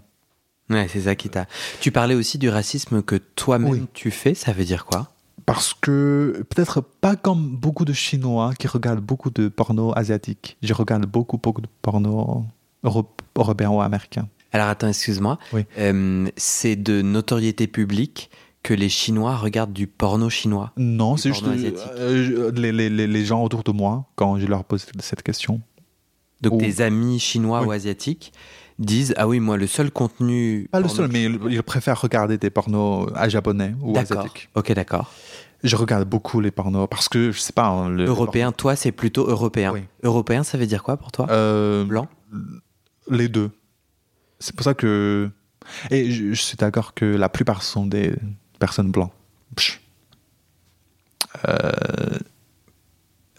Ouais, 0.70 0.88
c'est 0.88 1.02
ça 1.02 1.16
qui 1.16 1.30
t'a. 1.30 1.48
Tu 1.82 1.92
parlais 1.92 2.14
aussi 2.16 2.38
du 2.38 2.48
racisme 2.50 3.02
que 3.02 3.16
toi-même 3.16 3.72
Oui. 3.72 3.88
tu 3.94 4.12
fais, 4.12 4.36
ça 4.36 4.54
veut 4.54 4.64
dire 4.66 4.86
quoi? 4.86 5.12
Parce 5.48 5.74
que 5.74 6.46
peut-être 6.50 6.82
pas 6.82 7.16
comme 7.16 7.56
beaucoup 7.58 7.84
de 7.84 7.94
Chinois 7.94 8.54
qui 8.58 8.68
regardent 8.68 9.02
beaucoup 9.04 9.32
de 9.32 9.48
porno 9.50 9.92
asiatique. 9.98 10.58
Je 10.62 10.74
regarde 10.74 11.08
beaucoup, 11.08 11.38
beaucoup 11.40 11.62
de 11.62 11.68
porno 11.82 12.46
euro- 12.84 13.10
européen 13.36 13.70
ou 13.72 13.82
américain. 13.82 14.28
Alors 14.54 14.68
attends, 14.68 14.88
excuse-moi. 14.90 15.40
Oui. 15.54 15.66
Euh, 15.80 16.28
c'est 16.38 16.76
de 16.76 17.02
notoriété 17.02 17.66
publique 17.68 18.30
que 18.64 18.74
les 18.74 18.90
Chinois 18.90 19.36
regardent 19.36 19.74
du 19.74 19.88
porno 19.88 20.30
chinois. 20.30 20.72
Non, 20.78 21.18
c'est 21.18 21.30
juste 21.34 21.46
euh, 21.48 22.24
je- 22.24 22.60
les, 22.62 22.72
les, 22.72 22.90
les- 22.90 23.08
les 23.08 23.26
gens 23.26 23.44
autour 23.44 23.64
de 23.64 23.72
moi, 23.72 24.06
quand 24.16 24.38
je 24.38 24.46
leur 24.46 24.64
pose 24.64 24.86
cette 25.00 25.24
question. 25.24 25.62
Donc 26.42 26.60
tes 26.60 26.82
amis 26.82 27.20
chinois 27.20 27.62
Oui. 27.62 27.68
ou 27.68 27.72
asiatiques 27.72 28.34
disent 28.80 29.14
ah 29.18 29.28
oui 29.28 29.40
moi 29.40 29.58
le 29.58 29.68
seul 29.68 29.92
contenu 29.92 30.68
Pas 30.72 30.80
le 30.80 30.88
seul, 30.88 31.08
mais 31.12 31.24
ils, 31.26 31.62
préfèrent 31.62 32.02
regarder 32.02 32.40
des 32.40 32.50
pornos 32.50 33.12
à 33.16 33.30
japonais 33.30 33.76
ou 33.82 33.94
d'accord 33.94 34.20
asiatiques. 34.20 34.50
ok 34.56 34.74
d'accord 34.74 35.12
Je 35.64 35.76
regarde 35.76 36.10
beaucoup 36.10 36.40
les 36.40 36.50
pornos 36.50 36.88
parce 36.90 37.08
que, 37.10 37.32
je 37.32 37.40
sais 37.40 37.54
pas... 37.54 37.68
hein, 37.68 37.90
le- 37.90 38.06
européen 38.06 38.52
toi 38.52 38.76
c'est 38.76 38.92
plutôt 38.92 39.28
européen 39.28 39.72
Oui. 39.72 39.82
européen 40.02 40.44
ça 40.44 40.58
veut 40.58 40.66
dire 40.66 40.82
quoi 40.82 40.98
pour 40.98 41.12
toi? 41.12 41.28
Euh, 41.30 41.84
blanc? 41.86 42.08
Les 43.10 43.28
deux. 43.28 43.52
C'est 44.40 44.56
pour 44.56 44.64
ça 44.64 44.74
que. 44.74 45.30
Et 45.92 46.10
je, 46.10 46.34
je 46.34 46.42
suis 46.42 46.58
d'accord 46.58 46.96
que 46.96 47.06
la 47.06 47.30
plupart 47.30 47.62
sont 47.62 47.86
des 47.86 48.14
personnes 48.62 48.92
blanches. 48.92 49.10
Psh. 49.58 49.82
Euh, 51.48 51.72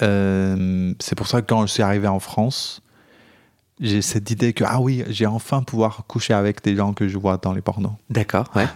euh, 0.03 0.95
c'est 1.01 1.15
pour 1.15 1.27
ça 1.27 1.41
que 1.43 1.47
quand 1.47 1.63
je 1.67 1.73
suis 1.73 1.83
arrivé 1.83 2.09
en 2.09 2.21
France, 2.21 2.83
j'ai 3.81 4.03
cette 4.03 4.31
idée 4.31 4.53
que, 4.53 4.65
ah 4.67 4.81
oui, 4.81 5.05
j'ai 5.09 5.27
enfin 5.27 5.63
pouvoir 5.63 6.05
coucher 6.07 6.35
avec 6.35 6.63
des 6.63 6.77
gens 6.77 6.93
que 6.93 7.09
je 7.09 7.17
vois 7.19 7.37
dans 7.39 7.53
les 7.53 7.63
pornos. 7.63 7.93
d'accord 8.11 8.51
ouais 8.55 8.67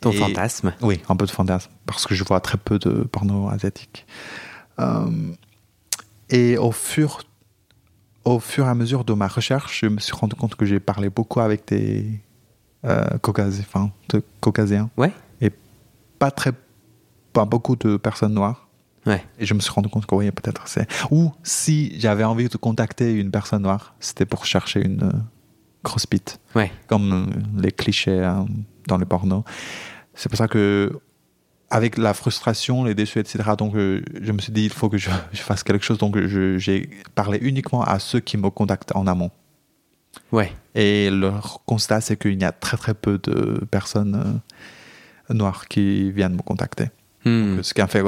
ton 0.00 0.10
Et- 0.12 0.16
fantasme 0.16 0.72
Oui, 0.82 1.00
un 1.08 1.16
peu 1.16 1.26
de 1.26 1.30
fantasme, 1.30 1.70
parce 1.86 2.06
que 2.06 2.14
je 2.14 2.24
vois 2.24 2.40
très 2.40 2.58
peu 2.58 2.78
de 2.78 3.02
porno 3.02 3.48
asiatique. 3.48 4.06
Euh, 4.78 5.32
et 6.30 6.56
au 6.58 6.72
fur, 6.72 7.22
au 8.24 8.38
fur 8.40 8.66
et 8.66 8.68
à 8.68 8.74
mesure 8.74 9.04
de 9.04 9.12
ma 9.12 9.28
recherche, 9.28 9.80
je 9.82 9.86
me 9.86 9.98
suis 9.98 10.14
rendu 10.14 10.34
compte 10.36 10.54
que 10.54 10.64
j'ai 10.64 10.80
parlé 10.80 11.10
beaucoup 11.10 11.40
avec 11.40 11.66
des 11.68 12.20
euh, 12.84 13.04
Caucasiens, 13.18 13.64
enfin, 13.68 13.90
de 14.10 14.22
Caucasiens, 14.40 14.90
ouais 14.96 15.12
pas 16.22 16.30
très, 16.30 16.52
pas 17.32 17.44
beaucoup 17.44 17.74
de 17.74 17.96
personnes 17.96 18.34
noires. 18.34 18.68
ouais 19.06 19.24
Et 19.40 19.44
je 19.44 19.54
me 19.54 19.58
suis 19.58 19.72
rendu 19.72 19.88
compte 19.88 20.06
que 20.06 20.14
oui, 20.14 20.30
peut-être 20.30 20.68
c'est. 20.68 20.86
Ou 21.10 21.32
si 21.42 21.98
j'avais 21.98 22.22
envie 22.22 22.48
de 22.48 22.56
contacter 22.56 23.12
une 23.12 23.32
personne 23.32 23.62
noire, 23.62 23.96
c'était 23.98 24.24
pour 24.24 24.46
chercher 24.46 24.84
une 24.84 25.02
euh, 25.02 25.12
grosse 25.82 26.06
bite 26.08 26.38
ouais 26.54 26.70
comme 26.86 27.08
euh, 27.12 27.60
les 27.60 27.72
clichés 27.72 28.22
hein, 28.22 28.46
dans 28.86 28.98
les 28.98 29.04
pornos. 29.04 29.42
C'est 30.14 30.28
pour 30.28 30.38
ça 30.38 30.46
que, 30.46 30.92
avec 31.70 31.98
la 31.98 32.14
frustration, 32.14 32.84
les 32.84 32.94
déçus, 32.94 33.18
etc., 33.18 33.42
donc 33.58 33.74
euh, 33.74 34.00
je 34.20 34.30
me 34.30 34.38
suis 34.38 34.52
dit, 34.52 34.66
il 34.66 34.72
faut 34.72 34.88
que 34.88 34.98
je, 34.98 35.10
je 35.32 35.42
fasse 35.42 35.64
quelque 35.64 35.84
chose. 35.84 35.98
Donc 35.98 36.16
j'ai 36.58 36.88
parlé 37.16 37.38
uniquement 37.42 37.82
à 37.82 37.98
ceux 37.98 38.20
qui 38.20 38.36
me 38.36 38.48
contactent 38.48 38.94
en 38.94 39.08
amont. 39.08 39.32
ouais 40.30 40.52
Et 40.76 41.10
leur 41.10 41.62
constat, 41.66 42.00
c'est 42.00 42.16
qu'il 42.16 42.40
y 42.40 42.44
a 42.44 42.52
très 42.52 42.76
très 42.76 42.94
peu 42.94 43.18
de 43.18 43.66
personnes 43.72 44.40
noires 45.32 45.68
qui 45.68 46.10
viennent 46.12 46.34
me 46.36 46.42
contacter. 46.42 46.90
Hmm. 47.24 47.62
Ce 47.62 47.72
qui 47.74 47.80
fait, 47.86 48.02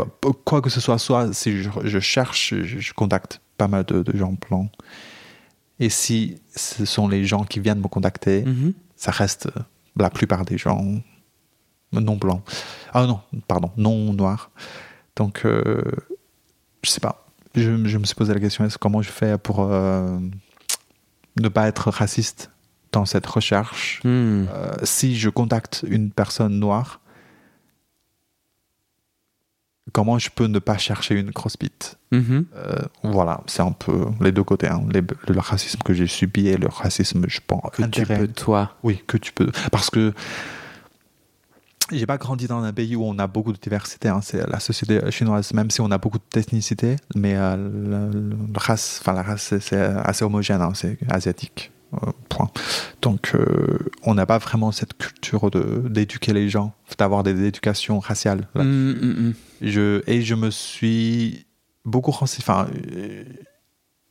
quoi 0.44 0.60
que 0.60 0.70
ce 0.70 0.80
soit, 0.80 0.98
soit 0.98 1.32
si 1.32 1.62
je, 1.62 1.70
je 1.84 1.98
cherche, 2.00 2.54
je, 2.62 2.78
je 2.80 2.92
contacte 2.94 3.40
pas 3.56 3.68
mal 3.68 3.84
de, 3.84 4.02
de 4.02 4.16
gens 4.16 4.34
blancs. 4.48 4.70
Et 5.78 5.88
si 5.88 6.40
ce 6.54 6.84
sont 6.84 7.06
les 7.08 7.24
gens 7.24 7.44
qui 7.44 7.60
viennent 7.60 7.80
me 7.80 7.88
contacter, 7.88 8.42
Mhm. 8.44 8.72
ça 8.96 9.10
reste 9.12 9.46
euh, 9.46 9.60
la 9.96 10.10
plupart 10.10 10.44
des 10.44 10.58
gens 10.58 10.82
non 11.92 12.16
blancs. 12.16 12.42
Ah 12.92 13.06
non, 13.06 13.20
pardon, 13.46 13.70
non 13.76 14.12
noirs. 14.12 14.50
Donc, 15.16 15.42
euh, 15.44 15.80
je 16.82 16.90
sais 16.90 17.00
pas. 17.00 17.24
Je, 17.54 17.87
je 17.87 17.98
me 17.98 18.04
suis 18.04 18.16
posé 18.16 18.34
la 18.34 18.40
question 18.40 18.64
est-ce 18.64 18.78
comment 18.78 19.00
je 19.00 19.10
fais 19.10 19.38
pour 19.38 19.60
euh, 19.70 20.18
ne 21.40 21.48
pas 21.48 21.68
être 21.68 21.90
raciste 21.90 22.50
dans 22.90 23.04
cette 23.04 23.26
recherche? 23.26 24.00
Hmm. 24.02 24.46
Euh, 24.52 24.72
Si 24.82 25.16
je 25.16 25.28
contacte 25.28 25.84
une 25.88 26.10
personne 26.10 26.58
noire, 26.58 27.00
comment 29.94 30.18
je 30.18 30.28
peux 30.37 30.46
ne 30.48 30.59
pas 30.59 30.76
chercher 30.76 31.14
une 31.14 31.33
crossbite 31.33 31.96
Mhm. 32.12 32.44
Euh, 32.57 32.83
Voilà, 33.02 33.40
c'est 33.46 33.62
un 33.62 33.72
peu 33.72 34.07
les 34.20 34.30
deux 34.33 34.44
côtés. 34.44 34.68
hein. 34.68 34.83
Les- 34.92 35.00
le 35.35 35.40
racisme 35.40 35.80
que 35.87 35.94
j'ai 35.94 36.07
subi 36.18 36.48
et 36.48 36.57
le 36.57 36.68
racisme, 36.68 37.24
je 37.28 37.40
pense, 37.46 37.70
que 37.72 37.83
tu 37.85 38.04
peux 38.07 38.28
toi 38.28 38.62
oui, 38.83 39.02
que 39.07 39.16
tu 39.16 39.33
peux. 39.33 39.50
Parce 39.72 39.88
que 39.90 40.12
j'ai 41.92 42.07
pas 42.07 42.16
grandi 42.16 42.46
dans 42.46 42.62
un 42.62 42.72
pays 42.72 42.96
où 42.96 43.04
on 43.04 43.18
a 43.18 43.26
beaucoup 43.26 43.52
de 43.52 43.59
diversité. 43.59 44.09
hein. 44.09 44.20
C'est 44.22 44.48
la 44.48 44.59
société 44.61 45.00
chinoise, 45.11 45.52
même 45.52 45.70
si 45.70 45.80
on 45.80 45.90
a 45.90 45.98
beaucoup 45.98 46.18
de 46.18 46.24
technicité, 46.30 46.96
mais 47.14 47.35
euh, 47.37 47.57
le- 47.57 48.11
le- 48.30 48.37
la 48.54 48.59
race, 48.59 49.02
la 49.07 49.22
race, 49.22 49.54
c'est- 49.61 49.76
assez 49.76 50.24
homogène. 50.24 50.62
hein. 50.62 50.72
C'est 50.74 50.98
asiatique. 51.11 51.70
euh, 52.02 52.11
point. 52.28 52.50
Donc, 53.02 53.30
euh, 53.37 53.78
on 54.02 54.14
n'a 54.14 54.26
pas 54.26 54.38
vraiment 54.38 54.72
cette 54.72 54.94
culture 54.98 55.48
d'éduquer 55.88 56.33
les 56.33 56.48
gens, 56.48 56.72
d'avoir 56.96 57.22
des 57.22 57.44
éducations 57.44 57.98
raciales. 57.98 58.48
hmm, 58.54 58.90
hmm. 58.90 59.33
Je, 59.62 60.02
et 60.07 60.22
je 60.22 60.35
me 60.35 60.50
suis 60.50 61.46
beaucoup 61.85 62.11
renseigné. 62.11 62.44
Enfin, 62.46 62.68
euh, 62.96 63.24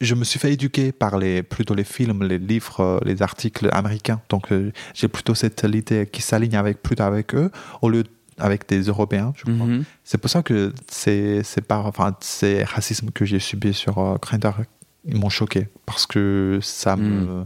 je 0.01 0.15
me 0.15 0.23
suis 0.23 0.39
fait 0.39 0.53
éduquer 0.53 0.91
par 0.91 1.17
les, 1.17 1.43
plutôt 1.43 1.73
les 1.73 1.83
films, 1.83 2.23
les 2.23 2.37
livres, 2.37 2.81
euh, 2.81 2.99
les 3.05 3.21
articles 3.21 3.69
américains. 3.71 4.21
Donc, 4.29 4.51
euh, 4.51 4.71
j'ai 4.93 5.07
plutôt 5.07 5.35
cette 5.35 5.63
idée 5.63 6.07
qui 6.11 6.21
s'aligne 6.21 6.55
avec, 6.55 6.81
plutôt 6.81 7.03
avec 7.03 7.33
eux, 7.33 7.51
au 7.81 7.89
lieu 7.89 8.03
avec 8.37 8.67
des 8.67 8.81
Européens, 8.81 9.33
je 9.35 9.43
crois. 9.43 9.65
Mhm. 9.65 9.83
C'est 10.03 10.17
pour 10.17 10.29
ça 10.29 10.41
que 10.43 10.73
ces, 10.89 11.43
ces, 11.43 11.61
par, 11.61 11.85
enfin, 11.85 12.15
ces 12.19 12.63
racismes 12.63 13.11
que 13.11 13.25
j'ai 13.25 13.39
subis 13.39 13.73
sur 13.73 13.97
euh, 13.99 14.15
Grindr, 14.21 14.63
ils 15.05 15.17
m'ont 15.17 15.29
choqué. 15.29 15.69
Parce 15.85 16.05
que 16.05 16.59
ça 16.61 16.95
me. 16.95 17.45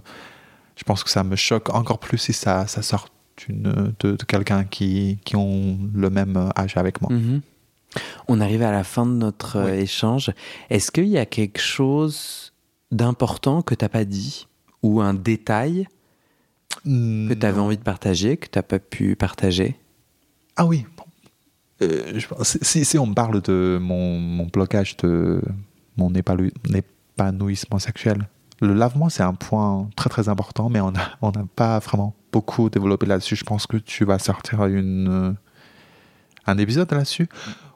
Je 0.76 0.84
pense 0.84 1.04
que 1.04 1.10
ça 1.10 1.24
me 1.24 1.36
choque 1.36 1.74
encore 1.74 2.00
plus 2.00 2.20
si 2.20 2.34
ça, 2.34 2.68
ça 2.68 2.84
sort 2.84 3.10
de, 3.50 3.94
de 4.00 4.24
quelqu'un 4.26 4.64
qui, 4.64 5.20
qui 5.26 5.36
ont 5.36 5.78
le 5.94 6.10
même 6.10 6.52
âge 6.58 6.76
avec 6.78 7.02
moi. 7.02 7.12
Mhm. 7.12 7.42
On 8.28 8.42
arrive 8.42 8.62
à 8.64 8.72
la 8.72 8.84
fin 8.84 9.06
de 9.06 9.12
notre 9.14 9.58
euh, 9.58 9.72
Oui. 9.72 9.80
échange. 9.84 10.32
Est-ce 10.70 10.92
qu'il 10.92 11.08
y 11.08 11.18
a 11.18 11.26
quelque 11.26 11.60
chose 11.62 12.54
d'important 12.92 13.62
que 13.62 13.74
t'as 13.76 13.90
pas 13.90 14.06
dit 14.06 14.48
ou 14.84 15.02
un 15.02 15.14
détail 15.14 15.88
que 16.84 17.34
tu 17.34 17.46
avais 17.46 17.58
Non. 17.58 17.66
envie 17.66 17.78
de 17.78 17.84
partager 17.84 18.38
que 18.38 18.48
t'as 18.48 18.62
pas 18.62 18.80
pu 18.80 19.16
partager? 19.16 19.76
Ah 20.56 20.66
oui. 20.66 20.86
Euh, 21.82 22.14
je 22.20 22.28
si, 22.44 22.86
si 22.86 22.98
on 22.98 23.08
me 23.08 23.14
parle 23.14 23.42
de 23.42 23.78
mon, 23.82 24.20
mon 24.20 24.46
blocage 24.46 24.98
de 24.98 25.42
mon 25.96 26.12
épanouissement 26.14 27.80
sexuel, 27.80 28.28
le 28.62 28.74
lavement, 28.74 29.10
c'est 29.10 29.24
un 29.24 29.34
point 29.36 29.90
très 29.96 30.10
très 30.10 30.30
important, 30.30 30.70
mais 30.70 30.82
on 30.82 30.92
n'a 30.92 31.12
on 31.22 31.32
n'a 31.32 31.46
pas 31.56 31.78
vraiment 31.80 32.16
beaucoup 32.38 32.70
développé 32.70 33.06
là-dessus. 33.08 33.36
Je 33.36 33.44
pense 33.44 33.66
que 33.66 33.78
tu 33.78 34.06
vas 34.06 34.20
sortir 34.20 34.66
une, 34.66 35.08
euh, 35.10 35.32
un 36.46 36.58
épisode 36.60 36.92
là-dessus 36.92 37.28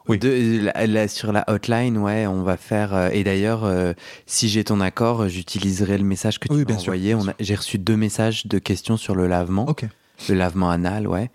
Oui. 0.08 0.18
De- 0.18 0.60
la- 0.66 0.86
la- 0.86 1.08
sur 1.08 1.32
la 1.32 1.44
hotline, 1.48 1.98
ouais, 1.98 2.26
on 2.28 2.42
va 2.42 2.56
faire. 2.56 2.94
euh, 2.94 3.08
et 3.12 3.24
d'ailleurs, 3.24 3.64
euh, 3.64 3.92
si 4.26 4.48
j'ai 4.48 4.62
ton 4.64 4.80
accord, 4.80 5.28
j'utiliserai 5.28 5.98
le 5.98 6.04
message 6.04 6.38
que 6.38 6.46
tu 6.48 6.54
Oui, 6.54 6.64
m'as 6.68 6.76
envoyé. 6.76 7.16
J'ai 7.40 7.54
reçu 7.56 7.78
deux 7.78 7.96
messages 7.96 8.46
de 8.46 8.58
questions 8.58 8.96
sur 8.96 9.14
le 9.16 9.26
lavement, 9.26 9.66
Ok. 9.68 9.84
le 10.28 10.34
lavement 10.36 10.70
anal, 10.70 11.06
ouais. 11.08 11.30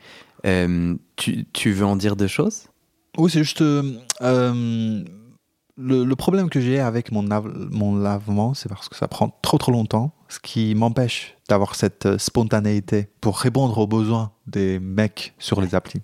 Euh, 0.46 0.96
tu, 1.18 1.46
tu 1.52 1.72
veux 1.72 1.86
en 1.86 1.96
dire 1.98 2.16
deux 2.16 2.28
choses? 2.28 2.68
Oui, 3.18 3.30
c'est 3.32 3.40
juste. 3.44 3.62
le, 3.62 5.04
le 6.04 6.16
problème 6.16 6.50
que 6.50 6.60
j'ai 6.62 6.80
avec 6.80 7.12
mon 7.12 7.24
lavement, 8.00 8.54
c'est 8.54 8.70
parce 8.70 8.88
que 8.90 8.96
ça 8.96 9.08
prend 9.08 9.30
trop 9.42 9.58
trop 9.58 9.72
longtemps, 9.72 10.12
ce 10.30 10.40
qui 10.40 10.76
m'empêche 10.76 11.36
d'avoir 11.50 11.76
cette 11.76 12.06
euh, 12.06 12.18
spontanéité 12.18 13.08
pour 13.22 13.38
répondre 13.40 13.78
aux 13.78 13.88
besoins 13.88 14.32
des 14.46 14.80
mecs 14.80 15.34
sur 15.40 15.62
les 15.62 15.74
applis. 15.76 16.02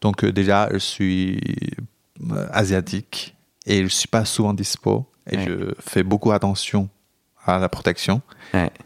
Donc, 0.00 0.24
euh, 0.24 0.32
déjà, 0.32 0.68
je 0.72 0.78
suis 0.78 1.38
euh, 2.30 2.46
asiatique 2.50 3.36
et 3.66 3.82
je 3.82 3.88
suis 3.88 4.08
pas 4.08 4.24
souvent 4.24 4.54
dispo 4.54 5.10
et 5.30 5.38
je 5.44 5.74
fais 5.80 6.02
beaucoup 6.02 6.32
attention 6.32 6.88
à 7.44 7.58
la 7.58 7.68
protection. 7.68 8.22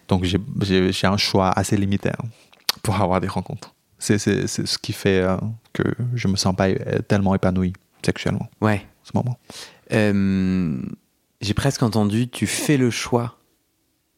Donc, 0.09 0.25
j'ai- 0.25 1.07
un 1.07 1.16
choix 1.16 1.51
assez 1.51 1.77
limité 1.77 2.11
hein, 2.11 2.27
pour 2.83 3.01
avoir 3.01 3.21
des 3.21 3.29
rencontres. 3.29 3.75
C'est 3.99 4.18
ce 4.18 4.79
qui 4.79 4.92
fait 4.92 5.25
que 5.73 5.83
je 6.14 6.27
me 6.27 6.35
sens 6.37 6.57
pas 6.57 6.73
tellement 7.07 7.35
épanoui 7.37 7.73
sexuellement 8.05 8.49
Ouais. 8.61 8.85
en 8.85 9.05
ce 9.05 9.11
moment. 9.14 9.38
Euh, 9.92 10.83
j'ai 11.40 11.55
presque 11.55 11.83
entendu, 11.83 12.29
tu 12.29 12.47
fais 12.47 12.77
le 12.77 12.90
choix 12.90 13.37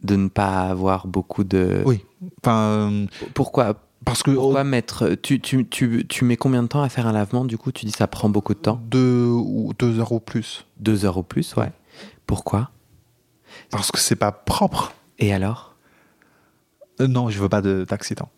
de 0.03 0.17
ne 0.17 0.29
pas 0.29 0.63
avoir 0.63 1.07
beaucoup 1.07 1.45
de. 1.45 1.83
Oui. 1.87 2.05
Enfin, 2.43 2.59
euh, 2.91 3.07
Pourquoi 3.35 3.81
parce 4.05 4.23
que 4.23 4.33
Pourquoi 4.33 4.65
mettre. 4.65 5.15
Tu, 5.15 5.41
tu, 5.41 5.67
tu, 5.67 6.07
tu 6.07 6.25
mets 6.27 6.37
combien 6.37 6.63
de 6.63 6.69
temps 6.69 6.83
à 6.83 6.89
faire 6.91 7.07
un 7.07 7.13
lavement 7.13 7.45
Du 7.47 7.57
coup, 7.57 7.73
tu 7.73 7.87
dis 7.87 7.93
ça 7.93 8.07
prend 8.07 8.29
beaucoup 8.29 8.53
de 8.53 8.59
temps? 8.59 8.79
Deux 8.85 9.25
ou 9.27 9.73
deux 9.79 9.99
heures 9.99 10.13
ou 10.13 10.21
plus. 10.21 10.67
Deux 10.79 11.05
heures 11.07 11.17
ou 11.17 11.23
plus, 11.23 11.57
ouais. 11.57 11.73
Pourquoi? 12.27 12.71
Parce 13.71 13.91
que 13.91 13.99
c'est 13.99 14.17
pas 14.17 14.31
propre. 14.33 14.93
Et 15.19 15.33
alors? 15.33 15.75
Euh, 17.01 17.07
non, 17.09 17.31
je 17.31 17.41
veux 17.41 17.49
pas 17.49 17.63
de- 17.63 17.87
d'accident. 17.89 18.29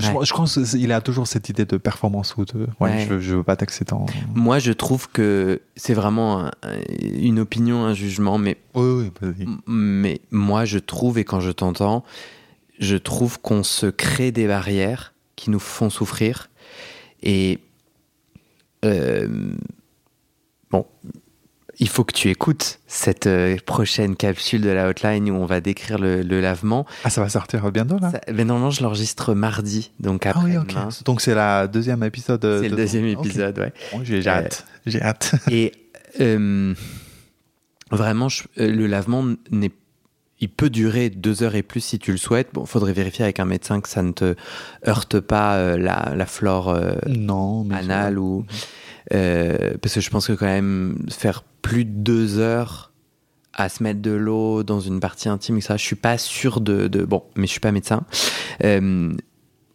Je, 0.00 0.10
Ouais. 0.10 0.24
je 0.24 0.32
pense 0.34 0.58
qu'il 0.70 0.90
a 0.92 1.00
toujours 1.00 1.26
cette 1.26 1.48
idée 1.48 1.64
de 1.66 1.76
performance 1.76 2.36
ou 2.36 2.44
de. 2.44 2.60
Ouais, 2.80 2.90
Ouais. 2.90 3.06
Je, 3.08 3.20
je 3.20 3.36
veux 3.36 3.42
pas 3.44 3.54
d'accident. 3.56 4.06
Moi, 4.34 4.58
je 4.58 4.72
trouve 4.72 5.08
que 5.10 5.60
c'est 5.76 5.94
vraiment 5.94 6.40
un- 6.46 6.50
un- 6.62 6.80
une 7.00 7.38
opinion, 7.38 7.84
un 7.84 7.94
jugement, 7.94 8.38
mais, 8.38 8.56
Oui, 8.74 8.90
oui, 9.04 9.10
vas-y. 9.20 9.46
mais 9.66 10.20
moi, 10.30 10.64
je 10.64 10.78
trouve, 10.78 11.18
et 11.18 11.24
quand 11.24 11.40
je 11.40 11.50
t'entends, 11.50 12.02
je 12.78 12.96
trouve 12.96 13.40
qu'on 13.40 13.62
se 13.62 13.86
crée 13.86 14.32
des 14.32 14.46
barrières 14.46 15.12
qui 15.36 15.50
nous 15.50 15.60
font 15.60 15.90
souffrir. 15.90 16.48
Et. 17.22 17.58
euh, 18.84 19.52
bon. 20.70 20.86
Il 21.82 21.88
faut 21.88 22.04
que 22.04 22.12
tu 22.12 22.28
écoutes 22.28 22.78
cette 22.86 23.26
euh, 23.26 23.56
prochaine 23.64 24.14
capsule 24.14 24.60
de 24.60 24.68
la 24.68 24.88
hotline 24.88 25.30
où 25.30 25.34
on 25.34 25.46
va 25.46 25.60
décrire 25.62 25.98
le, 25.98 26.20
le 26.22 26.40
lavement. 26.40 26.84
Ah, 27.04 27.10
ça 27.10 27.22
va 27.22 27.28
sortir 27.30 27.72
bientôt 27.72 27.98
là? 27.98 28.10
Ça- 28.10 28.20
mais 28.32 28.44
normalement, 28.44 28.70
je 28.70 28.82
l'enregistre 28.82 29.32
mardi, 29.34 29.90
donc 29.98 30.26
Ah 30.26 30.30
après 30.30 30.44
oui, 30.44 30.56
ok. 30.58 30.74
Donc 31.04 31.22
c'est 31.22 31.34
la 31.34 31.66
deuxième 31.66 32.02
épisode. 32.04 32.40
de- 32.40 32.58
C'est 32.62 32.68
le 32.68 32.76
de- 32.76 32.82
deuxième 32.82 33.06
épisode, 33.06 33.58
ouais. 33.58 33.72
Bon, 33.92 34.04
J'ai 34.04 34.18
Euh, 34.26 34.30
hâte. 34.30 34.66
J'ai 34.84 35.00
hâte. 35.00 35.34
Et 35.50 35.72
euh, 36.20 36.74
vraiment, 37.90 38.28
je- 38.28 38.44
euh, 38.58 38.70
le 38.70 38.86
lavement 38.86 39.24
n'est 39.50 39.72
il 40.42 40.48
peut 40.48 40.70
durer 40.70 41.10
deux 41.10 41.42
heures 41.42 41.54
et 41.54 41.62
plus 41.62 41.80
si 41.82 41.98
tu 41.98 42.12
le 42.12 42.16
souhaites. 42.16 42.48
Bon, 42.54 42.64
faudrait 42.64 42.94
vérifier 42.94 43.24
avec 43.24 43.40
un 43.40 43.44
médecin 43.44 43.82
que 43.82 43.88
ça 43.90 44.02
ne 44.02 44.12
te 44.12 44.34
heurte 44.88 45.20
pas 45.20 45.56
euh, 45.56 45.76
la, 45.76 46.14
la 46.16 46.24
flore 46.24 46.70
euh, 46.70 46.92
non, 47.06 47.62
mais. 47.64 47.74
anale 47.76 48.18
ou 48.18 48.46
euh, 49.12 49.76
parce 49.80 49.94
que 49.94 50.00
je 50.00 50.10
pense 50.10 50.26
que 50.26 50.32
quand 50.32 50.46
même 50.46 51.06
faire 51.10 51.42
plus 51.62 51.84
de 51.84 51.90
deux 51.90 52.38
heures 52.38 52.92
à 53.52 53.68
se 53.68 53.82
mettre 53.82 54.00
de 54.00 54.12
l'eau 54.12 54.62
dans 54.62 54.80
une 54.80 55.00
partie 55.00 55.28
intime 55.28 55.58
et 55.58 55.60
ça, 55.60 55.76
je 55.76 55.84
suis 55.84 55.96
pas 55.96 56.18
sûr 56.18 56.60
de, 56.60 56.88
bon, 57.04 57.24
mais 57.34 57.46
je 57.46 57.52
suis 57.52 57.60
pas 57.60 57.72
médecin. 57.72 58.04
Euh, 58.64 59.12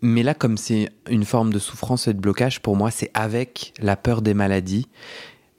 mais 0.02 0.24
là, 0.24 0.34
comme 0.34 0.58
c'est 0.58 0.90
une 1.10 1.26
forme 1.26 1.52
de 1.52 1.60
souffrance 1.60 2.08
et 2.08 2.14
de 2.14 2.20
blocage, 2.20 2.62
pour 2.62 2.76
moi, 2.76 2.92
c'est 2.92 3.12
avec 3.14 3.74
la 3.80 3.96
peur 3.96 4.22
des 4.22 4.34
maladies, 4.34 4.88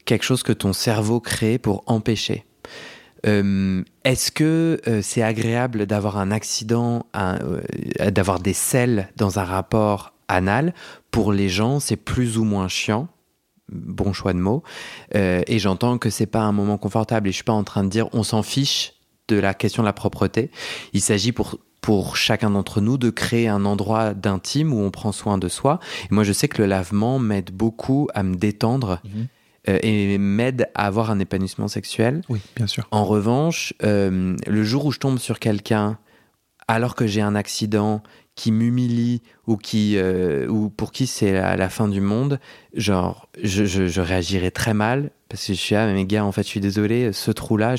quelque 0.04 0.24
chose 0.24 0.42
que 0.42 0.52
ton 0.52 0.72
cerveau 0.72 1.20
crée 1.20 1.58
pour 1.58 1.82
empêcher. 1.86 2.44
Euh, 3.26 3.82
Est-ce 4.04 4.30
que 4.30 4.80
c'est 5.02 5.22
agréable 5.22 5.86
d'avoir 5.86 6.16
un 6.16 6.30
accident, 6.30 7.06
d'avoir 8.12 8.40
des 8.40 8.52
selles 8.52 9.08
dans 9.16 9.38
un 9.38 9.44
rapport 9.44 10.14
anal? 10.28 10.74
Pour 11.10 11.32
les 11.32 11.48
gens, 11.48 11.80
c'est 11.80 11.96
plus 11.96 12.38
ou 12.38 12.44
moins 12.44 12.68
chiant. 12.68 13.08
Bon 13.72 14.12
choix 14.12 14.32
de 14.32 14.38
mots. 14.38 14.62
Euh, 15.14 15.42
et 15.46 15.58
j'entends 15.58 15.98
que 15.98 16.10
c'est 16.10 16.26
pas 16.26 16.42
un 16.42 16.52
moment 16.52 16.78
confortable. 16.78 17.28
Et 17.28 17.32
je 17.32 17.36
suis 17.36 17.44
pas 17.44 17.52
en 17.52 17.64
train 17.64 17.82
de 17.84 17.88
dire 17.88 18.08
on 18.12 18.22
s'en 18.22 18.42
fiche 18.42 18.92
de 19.28 19.36
la 19.36 19.54
question 19.54 19.82
de 19.82 19.86
la 19.86 19.92
propreté. 19.92 20.50
Il 20.92 21.00
s'agit 21.00 21.32
pour 21.32 21.58
pour 21.80 22.16
chacun 22.16 22.50
d'entre 22.50 22.80
nous 22.80 22.98
de 22.98 23.10
créer 23.10 23.46
un 23.46 23.64
endroit 23.64 24.12
d'intime 24.12 24.72
où 24.72 24.80
on 24.80 24.90
prend 24.90 25.12
soin 25.12 25.38
de 25.38 25.46
soi. 25.46 25.78
Et 26.10 26.14
moi, 26.14 26.24
je 26.24 26.32
sais 26.32 26.48
que 26.48 26.60
le 26.60 26.66
lavement 26.66 27.20
m'aide 27.20 27.52
beaucoup 27.52 28.08
à 28.12 28.24
me 28.24 28.34
détendre 28.34 29.00
Mhm. 29.04 29.26
euh, 29.68 29.78
et 29.82 30.18
m'aide 30.18 30.68
à 30.74 30.86
avoir 30.86 31.12
un 31.12 31.20
épanouissement 31.20 31.68
sexuel. 31.68 32.22
Oui, 32.28 32.40
bien 32.56 32.66
sûr. 32.66 32.88
En 32.90 33.04
revanche, 33.04 33.72
euh, 33.84 34.36
le 34.48 34.64
jour 34.64 34.84
où 34.86 34.90
je 34.92 34.98
tombe 34.98 35.18
sur 35.18 35.38
quelqu'un 35.38 35.96
alors 36.66 36.96
que 36.96 37.06
j'ai 37.06 37.20
un 37.20 37.36
accident 37.36 38.02
qui 38.36 38.52
m'humilie 38.52 39.22
ou 39.48 39.56
qui 39.56 39.96
euh, 39.96 40.46
ou 40.46 40.68
pour 40.70 40.92
qui 40.92 41.06
c'est 41.08 41.32
la, 41.32 41.56
la 41.56 41.68
fin 41.68 41.88
du 41.88 42.00
monde, 42.00 42.38
genre 42.74 43.28
je, 43.42 43.64
je, 43.64 43.88
je 43.88 44.00
réagirais 44.00 44.50
très 44.52 44.74
mal 44.74 45.10
parce 45.28 45.44
que 45.46 45.54
je 45.54 45.58
suis 45.58 45.74
ah 45.74 45.90
mais 45.92 46.04
gars 46.04 46.24
en 46.24 46.30
fait 46.32 46.42
je 46.44 46.48
suis 46.48 46.60
désolé 46.60 47.12
ce 47.12 47.32
trou 47.32 47.56
là 47.56 47.74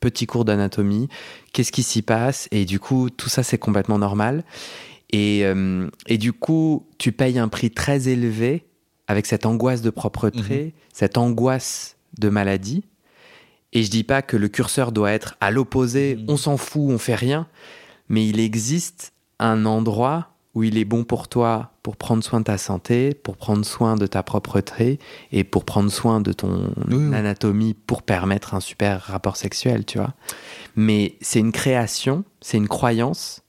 petit 0.00 0.26
cours 0.26 0.44
d'anatomie 0.44 1.08
qu'est-ce 1.52 1.72
qui 1.72 1.82
s'y 1.82 2.02
passe? 2.02 2.46
Et 2.52 2.64
du 2.66 2.78
coup 2.78 3.10
tout 3.10 3.28
ça 3.28 3.42
c'est 3.42 3.58
complètement 3.58 3.98
normal. 3.98 4.44
Et, 5.10 5.40
euh, 5.44 5.88
et 6.06 6.16
du 6.18 6.32
coup 6.32 6.86
tu 6.98 7.10
payes 7.12 7.38
un 7.38 7.48
prix 7.48 7.70
très 7.70 8.08
élevé 8.08 8.66
avec 9.08 9.26
cette 9.26 9.46
angoisse 9.46 9.82
de 9.82 9.90
propreté 9.90 10.74
cette 10.92 11.16
angoisse 11.18 11.96
de 12.18 12.28
maladie. 12.28 12.84
Et 13.72 13.82
je 13.82 13.90
dis 13.90 14.04
pas 14.04 14.20
que 14.20 14.36
le 14.36 14.48
curseur 14.48 14.92
doit 14.92 15.10
être 15.12 15.36
à 15.40 15.50
l'opposé, 15.50 16.16
Mhm. 16.16 16.24
on 16.28 16.36
s'en 16.36 16.58
fout, 16.58 16.90
on 16.90 16.98
fait 16.98 17.14
rien, 17.14 17.48
mais 18.10 18.26
il 18.28 18.38
existe 18.38 19.14
un 19.42 19.64
endroit 19.66 20.28
où 20.54 20.62
il 20.62 20.76
est 20.76 20.84
bon 20.84 21.04
pour 21.04 21.28
toi 21.28 21.70
pour 21.82 21.96
prendre 21.96 22.22
soin 22.22 22.40
de 22.40 22.44
ta 22.44 22.58
santé, 22.58 23.14
pour 23.14 23.36
prendre 23.36 23.64
soin 23.64 23.96
de 23.96 24.06
ta 24.06 24.22
propreté 24.22 24.98
et 25.32 25.44
pour 25.44 25.64
prendre 25.64 25.90
soin 25.90 26.20
de 26.20 26.32
ton 26.32 26.72
Oui, 26.88 27.14
anatomie 27.14 27.74
pour 27.74 28.02
permettre 28.02 28.54
un 28.54 28.60
super 28.60 29.00
rapport 29.02 29.36
sexuel, 29.36 29.84
tu 29.84 29.98
vois. 29.98 30.12
Mais 30.76 31.16
c'est 31.20 31.40
une 31.40 31.52
création, 31.52 32.24
c'est 32.40 32.58
une 32.58 32.68
croyance. 32.68 33.42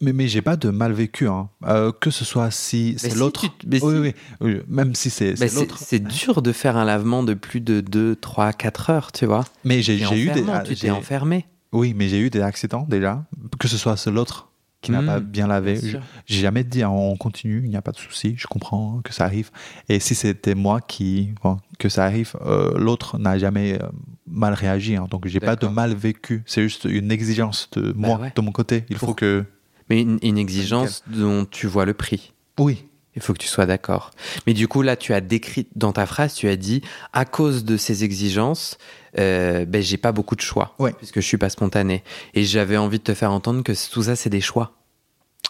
Mais, 0.00 0.12
mais 0.12 0.26
j'ai 0.26 0.42
pas 0.42 0.56
de 0.56 0.70
mal 0.70 0.92
vécu. 0.92 1.28
Hein. 1.28 1.48
Euh, 1.64 1.92
que 1.92 2.10
ce 2.10 2.24
soit 2.24 2.50
si 2.50 2.96
c'est 2.98 3.10
si, 3.10 3.18
l'autre. 3.18 3.42
tu- 3.60 3.68
oui, 3.70 3.80
oui, 4.00 4.14
oui. 4.40 4.60
Même 4.66 4.96
si 4.96 5.10
c'est 5.10 5.34
l'autre. 5.54 5.78
c'est 5.78 6.00
dur 6.00 6.42
de 6.42 6.50
faire 6.50 6.76
un 6.76 6.84
lavement 6.84 7.22
de 7.22 7.34
plus 7.34 7.60
de 7.60 7.80
2, 7.80 8.16
3, 8.16 8.52
4 8.52 8.90
heures, 8.90 9.12
tu 9.12 9.26
vois. 9.26 9.44
Mais 9.64 9.80
j'ai 9.82 9.94
eu 9.98 10.30
des. 10.30 10.44
ah, 10.52 10.60
tu 10.62 10.74
t'es 10.74 10.90
enfermé. 10.90 11.46
Oui, 11.72 11.94
mais 11.96 12.08
j'ai 12.08 12.18
eu 12.20 12.30
des 12.30 12.40
accidents 12.40 12.86
déjà. 12.88 13.24
Que 13.58 13.68
ce 13.68 13.76
soit 13.78 14.06
l'autre 14.06 14.48
qui 14.82 14.90
n'a 14.90 15.00
Mhm, 15.00 15.06
pas 15.06 15.20
bien 15.20 15.46
lavé. 15.46 15.78
J'ai 16.26 16.40
jamais 16.40 16.64
dit 16.64 16.82
hein, 16.82 16.88
on 16.90 17.16
continue, 17.16 17.62
il 17.64 17.70
n'y 17.70 17.76
a 17.76 17.82
pas 17.82 17.92
de 17.92 17.98
souci, 17.98 18.34
je 18.36 18.46
comprends 18.48 19.00
que 19.04 19.12
ça 19.12 19.24
arrive. 19.24 19.50
Et 19.88 20.00
si 20.00 20.14
c'était 20.16 20.56
moi 20.56 20.80
qui 20.80 21.32
bon, 21.42 21.58
que 21.78 21.88
ça 21.88 22.04
arrive, 22.04 22.34
euh, 22.44 22.76
l'autre 22.78 23.16
n'a 23.18 23.38
jamais 23.38 23.80
euh, 23.80 23.86
mal 24.26 24.54
réagi. 24.54 24.96
hein. 24.96 25.06
donc 25.08 25.26
j'ai 25.28 25.38
pas 25.40 25.54
de 25.56 25.68
mal 25.68 25.94
vécu. 25.94 26.42
C'est 26.46 26.62
juste 26.62 26.84
une 26.84 27.12
exigence 27.12 27.70
de 27.72 27.92
moi, 27.92 28.18
ouais. 28.18 28.32
de 28.34 28.40
mon 28.42 28.50
côté. 28.50 28.84
Il 28.90 28.96
faut 28.96 29.14
que 29.14 29.44
Mais 29.88 30.02
une, 30.02 30.18
une 30.22 30.36
exigence 30.38 31.04
dont 31.06 31.44
tu 31.44 31.68
vois 31.68 31.84
le 31.84 31.94
prix. 31.94 32.32
oui, 32.58 32.84
Il 33.14 33.22
faut 33.22 33.32
que 33.34 33.38
tu 33.38 33.46
sois 33.48 33.66
d'accord. 33.66 34.10
Mais 34.48 34.52
du 34.54 34.66
coup, 34.66 34.82
là, 34.82 34.96
tu 34.96 35.14
as 35.14 35.20
décrit 35.20 35.68
dans 35.76 35.92
ta 35.92 36.06
phrase, 36.06 36.34
tu 36.34 36.48
as 36.48 36.56
dit 36.56 36.82
à 37.12 37.24
cause 37.24 37.64
de 37.64 37.76
ces 37.76 38.02
exigences, 38.02 38.78
euh, 39.18 39.64
ben, 39.64 39.82
j'ai 39.82 39.96
pas 39.98 40.12
beaucoup 40.12 40.36
de 40.36 40.40
choix, 40.40 40.74
Ouais. 40.78 40.92
puisque 40.92 41.16
je 41.20 41.26
suis 41.26 41.36
pas 41.38 41.48
spontané. 41.50 42.02
Et 42.34 42.44
j'avais 42.44 42.76
envie 42.76 42.98
de 42.98 43.04
te 43.04 43.14
faire 43.14 43.32
entendre 43.32 43.62
que 43.62 43.72
tout 43.90 44.02
ça, 44.04 44.16
c'est 44.16 44.30
des 44.30 44.40
choix 44.40 44.72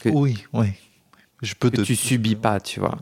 Que- 0.00 0.08
oui, 0.08 0.44
oui. 0.52 0.68
Je 1.42 1.54
peux 1.54 1.70
que 1.70 1.76
te 1.76 1.82
tu 1.82 1.96
subis 1.96 2.36
pas, 2.36 2.60
tu 2.60 2.78
vois. 2.80 2.98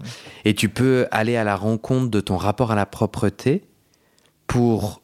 Et 0.46 0.55
tu 0.55 0.68
peux 0.70 1.07
aller 1.11 1.37
à 1.37 1.44
la 1.44 1.57
rencontre 1.57 2.11
de 2.11 2.20
ton 2.20 2.37
rapport 2.38 2.73
à 2.73 2.75
la 2.75 2.87
propreté 2.87 3.62
pour 4.46 5.03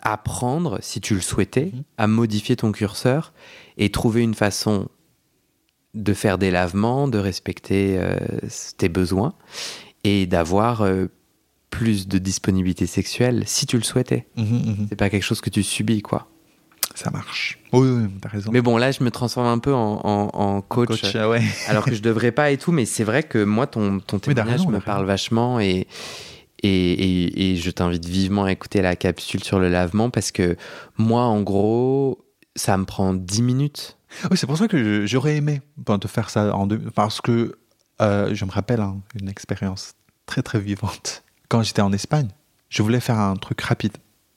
apprendre, 0.00 0.78
si 0.82 1.00
tu 1.00 1.14
le 1.14 1.20
souhaitais, 1.20 1.70
Mhm. 1.72 1.82
à 1.98 2.06
modifier 2.06 2.56
ton 2.56 2.72
curseur 2.72 3.32
et 3.78 3.90
trouver 3.90 4.22
une 4.22 4.34
façon 4.34 4.88
de 5.94 6.12
faire 6.12 6.38
des 6.38 6.50
lavements, 6.50 7.06
de 7.08 7.18
respecter 7.18 7.96
euh, 7.98 8.18
tes 8.78 8.88
besoins 8.88 9.34
et 10.02 10.26
d'avoir 10.26 10.82
euh, 10.82 11.06
plus 11.76 12.08
de 12.08 12.18
disponibilité 12.18 12.86
sexuelle 12.86 13.42
si 13.46 13.66
tu 13.66 13.76
le 13.76 13.82
souhaitais. 13.82 14.26
Mhm, 14.36 14.44
mhm. 14.46 14.86
C'est 14.88 14.96
pas 14.96 15.10
quelque 15.10 15.22
chose 15.22 15.40
que 15.40 15.50
tu 15.50 15.62
subis, 15.62 16.02
quoi. 16.02 16.28
Ça 16.94 17.10
marche. 17.10 17.58
Oui, 17.72 17.88
oui, 17.88 18.08
t'as 18.20 18.28
raison. 18.28 18.50
Mais 18.52 18.60
bon, 18.60 18.76
là, 18.76 18.92
je 18.92 19.02
me 19.02 19.10
transforme 19.10 19.46
un 19.48 19.58
peu 19.58 19.74
en, 19.74 20.00
en- 20.04 20.30
en 20.32 20.60
coach, 20.60 21.00
Coach, 21.00 21.14
ouais. 21.16 21.42
alors 21.68 21.84
que 21.84 21.94
je 21.94 22.02
devrais 22.02 22.30
pas 22.30 22.50
et 22.52 22.58
tout, 22.58 22.70
mais 22.70 22.84
c'est 22.84 23.02
vrai 23.04 23.22
que 23.24 23.42
moi, 23.42 23.66
ton, 23.66 23.98
ton 23.98 24.16
Oui, 24.18 24.22
témoignage 24.34 24.60
raison, 24.60 24.70
me 24.70 24.78
parle 24.80 25.04
vachement 25.06 25.58
et, 25.60 25.88
Et, 26.62 26.92
et- 26.92 27.50
et 27.52 27.56
je 27.56 27.70
t'invite 27.70 28.04
vivement 28.06 28.44
à 28.44 28.52
écouter 28.52 28.80
la 28.80 28.94
capsule 28.96 29.42
sur 29.44 29.58
le 29.58 29.68
lavement 29.68 30.08
parce 30.08 30.30
que 30.30 30.56
moi, 30.96 31.22
en 31.24 31.42
gros, 31.42 32.24
ça 32.56 32.78
me 32.78 32.84
prend 32.84 33.12
10 33.12 33.42
minutes. 33.42 33.98
Oui, 34.30 34.36
c'est 34.38 34.46
pour 34.46 34.56
ça 34.56 34.68
que 34.68 35.04
j'aurais 35.04 35.36
aimé 35.36 35.60
te 36.00 36.06
faire 36.08 36.30
ça 36.30 36.54
en 36.54 36.66
deux, 36.68 36.78
parce 36.78 37.20
que 37.20 37.58
euh, 38.00 38.32
je 38.34 38.44
me 38.44 38.50
rappelle 38.52 38.80
hein, 38.80 39.00
une 39.20 39.28
expérience 39.28 39.94
très 40.26 40.42
très 40.42 40.60
vivante. 40.60 41.23
Quand 41.48 41.62
j'étais 41.62 41.82
en 41.82 41.92
Espagne, 41.92 42.28
je 42.68 42.82
voulais 42.82 43.00
faire 43.00 43.18
un 43.18 43.36
truc 43.36 43.60
rapide 43.60 43.96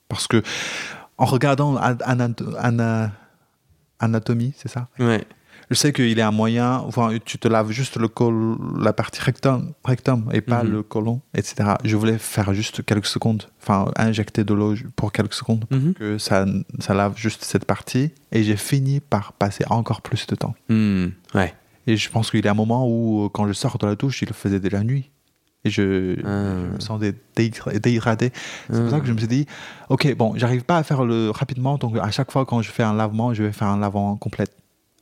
parce 0.10 0.28
que 0.28 0.41
en 1.17 1.26
regardant 1.26 1.76
An- 1.78 1.96
Anato- 2.06 2.56
Ana- 2.60 3.12
Anatomie, 4.00 4.54
c'est 4.58 4.67
ça? 4.70 4.88
Ouais. 5.00 5.26
Je 5.70 5.76
sais 5.76 5.91
qu'il 5.91 6.17
y 6.17 6.22
a 6.22 6.28
un 6.28 6.32
moyen, 6.32 6.76
enfin, 6.78 7.10
tu 7.26 7.38
te 7.39 7.48
laves 7.50 7.72
juste 7.72 7.98
le 7.98 8.08
col, 8.08 8.56
la 8.80 8.93
partie 8.93 9.20
rectum, 9.22 9.74
rectum 9.84 10.30
et 10.32 10.39
pas 10.39 10.63
Mhm. 10.63 10.72
le 10.72 10.84
côlon, 10.84 11.20
etc. 11.34 11.72
Je 11.84 11.98
voulais 11.98 12.17
faire 12.17 12.54
juste 12.54 12.86
quelques 12.86 13.08
secondes, 13.08 13.43
enfin, 13.62 13.91
injecter 13.98 14.46
de 14.46 14.54
l'eau 14.54 14.76
pour 14.96 15.12
quelques 15.12 15.34
secondes 15.34 15.65
Mhm. 15.70 15.93
que 15.96 16.17
ça, 16.20 16.46
ça 16.80 16.93
lave 16.93 17.17
juste 17.17 17.43
cette 17.43 17.65
partie. 17.65 18.12
Et 18.32 18.43
j'ai 18.43 18.56
fini 18.56 19.02
par 19.02 19.34
passer 19.34 19.65
encore 19.70 20.02
plus 20.02 20.26
de 20.28 20.36
temps. 20.36 20.56
Hmm, 20.70 21.08
ouais. 21.36 21.54
Et 21.86 21.98
je 21.98 22.10
pense 22.10 22.32
qu'il 22.32 22.46
y 22.46 22.48
a 22.48 22.52
un 22.52 22.54
moment 22.54 22.88
où, 22.88 23.28
quand 23.34 23.46
je 23.48 23.54
sors 23.54 23.78
de 23.78 23.88
la 23.88 23.96
douche, 23.96 24.22
il 24.22 24.30
faisait 24.34 24.62
déjà 24.62 24.82
nuit. 24.84 25.10
Et 25.68 25.70
je, 25.70 26.16
Ah. 26.26 26.56
je 26.72 26.76
me 26.76 26.80
sentais 26.80 27.14
déhydra- 27.36 27.78
déhydraté. 27.80 28.32
C'est 28.72 28.82
pour 28.82 28.90
ça 28.90 28.96
Ah. 28.98 29.00
que 29.02 29.06
je 29.08 29.14
me 29.14 29.18
suis 29.18 29.28
dit, 29.28 29.46
ok, 29.90 30.16
bon, 30.16 30.34
j'arrive 30.36 30.64
pas 30.64 30.78
à 30.78 30.84
faire 30.84 31.06
le 31.06 31.30
rapidement, 31.30 31.78
donc 31.78 31.96
à 31.98 32.10
chaque 32.12 32.32
fois 32.32 32.46
quand 32.46 32.62
je 32.62 32.72
fais 32.72 32.84
un 32.84 32.94
lavement, 32.94 33.34
je 33.34 33.44
vais 33.44 33.52
faire 33.52 33.68
un 33.68 33.80
lavement 33.80 34.16
complet. 34.18 34.46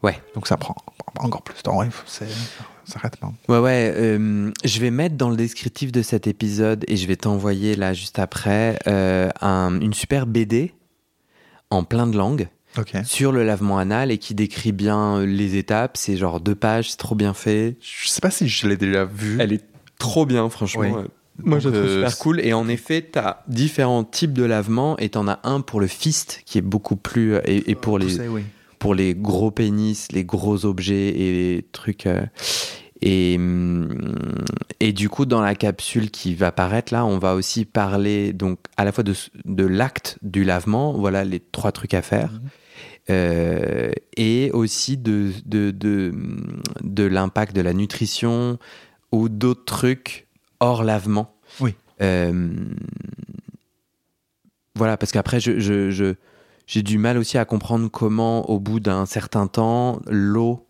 Ouais. 0.04 0.20
Donc 0.36 0.48
ça 0.48 0.58
prend 0.58 0.76
encore 1.20 1.42
plus 1.42 1.56
de 1.56 1.62
temps. 1.62 1.78
Ouais, 1.78 1.88
c'est- 2.06 2.28
ça 2.86 3.00
arrête 3.00 3.16
pas. 3.18 3.32
Ouais, 3.50 3.58
ouais. 3.60 3.92
euh, 3.96 4.52
je 4.64 4.80
vais 4.80 4.92
mettre 4.92 5.16
dans 5.16 5.30
le 5.30 5.36
descriptif 5.38 5.92
de 5.92 6.02
cet 6.04 6.28
épisode 6.28 6.84
et 6.88 6.98
je 6.98 7.08
vais 7.08 7.16
t'envoyer 7.16 7.76
là 7.76 7.94
juste 7.94 8.20
après 8.20 8.78
euh, 8.88 9.30
un- 9.42 9.80
une 9.82 9.94
super 9.94 10.28
BD 10.28 10.74
en 11.72 11.84
plein 11.84 12.06
de 12.06 12.16
langues 12.18 12.48
sur 13.06 13.32
le 13.32 13.44
lavement 13.44 13.78
anal 13.80 14.12
et 14.12 14.18
qui 14.18 14.36
décrit 14.36 14.74
bien 14.74 15.26
les 15.26 15.56
étapes. 15.56 15.96
C'est 15.98 16.18
genre 16.18 16.40
deux 16.42 16.56
pages, 16.56 16.92
c'est 16.92 16.98
trop 16.98 17.16
bien 17.16 17.34
fait. 17.34 17.78
Je 17.82 18.10
sais 18.10 18.20
pas 18.22 18.30
si 18.32 18.48
je 18.50 18.68
l'ai 18.68 18.78
déjà 18.78 19.06
vu. 19.06 19.38
Elle 19.40 19.54
est 19.54 19.64
trop 20.00 20.26
bien, 20.26 20.50
franchement. 20.50 20.82
Oui. 20.84 21.08
Moi, 21.44 21.60
je 21.60 21.68
trouve 21.70 21.82
euh, 21.82 21.96
super 22.08 22.18
cool. 22.20 22.40
Et 22.40 22.54
en 22.54 22.68
effet, 22.70 23.10
tu 23.12 23.20
as 23.20 23.44
différents 23.48 24.06
types 24.06 24.32
de 24.34 24.44
lavement 24.44 24.98
et 24.98 25.10
tu 25.10 25.18
en 25.18 25.28
as 25.28 25.40
un 25.44 25.60
pour 25.62 25.82
le 25.82 25.88
fist 25.88 26.42
qui 26.46 26.58
est 26.58 26.62
beaucoup 26.62 26.96
plus. 26.96 27.34
euh, 27.36 27.42
Et, 27.46 27.72
et 27.72 27.76
pour, 27.76 28.00
les, 28.00 28.06
Poussé, 28.06 28.28
oui. 28.30 28.44
pour 28.80 28.96
les 28.96 29.14
gros 29.16 29.52
pénis, 29.52 30.12
les 30.14 30.24
gros 30.24 30.66
objets 30.66 31.10
et 31.10 31.32
les 31.34 31.62
trucs. 31.74 32.06
euh, 32.06 32.26
et, 33.02 33.36
hum, 33.38 33.90
et 34.80 34.94
du 34.94 35.10
coup, 35.10 35.26
dans 35.26 35.42
la 35.42 35.56
capsule 35.56 36.10
qui 36.10 36.34
va 36.36 36.54
paraître 36.54 36.94
là, 36.94 37.06
on 37.06 37.18
va 37.20 37.36
aussi 37.36 37.66
parler 37.66 38.32
donc 38.32 38.58
à 38.78 38.86
la 38.86 38.94
fois 38.94 39.04
de, 39.04 39.66
l'acte 39.66 40.18
du 40.22 40.46
lavement, 40.46 40.94
voilà 40.94 41.26
les 41.26 41.42
trois 41.42 41.74
trucs 41.74 41.94
à 41.94 42.02
faire, 42.02 42.32
Mhm. 42.32 42.40
euh, 43.10 43.92
et 44.16 44.50
aussi 44.54 44.96
de, 44.98 45.32
de, 45.46 45.72
de, 45.72 46.14
de 46.84 47.04
l'impact 47.04 47.54
de 47.54 47.62
la 47.62 47.74
nutrition 47.74 48.58
ou 49.12 49.30
d'autres 49.30 49.66
trucs 49.66 50.28
hors 50.60 50.84
lavement. 50.84 51.36
Oui. 51.60 51.76
Euh, 52.02 52.54
voilà, 54.76 54.98
parce 54.98 55.12
qu'après, 55.12 55.40
je, 55.40 55.60
je, 55.60 55.90
je- 55.92 56.16
j'ai 56.68 56.82
du 56.82 56.98
mal 56.98 57.18
aussi 57.18 57.38
à 57.38 57.46
comprendre 57.46 57.90
comment, 57.90 58.50
au 58.50 58.60
bout 58.60 58.80
d'un 58.80 59.06
certain 59.06 59.48
temps, 59.48 60.02
l'eau 60.08 60.66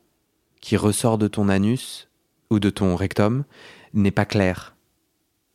qui 0.62 0.78
ressort 0.78 1.18
de 1.18 1.28
ton 1.28 1.48
anus 1.50 2.10
ou 2.50 2.60
de 2.60 2.70
ton 2.70 2.96
rectum 2.96 3.46
n'est 3.94 4.12
pas 4.12 4.26
claire. 4.26 4.76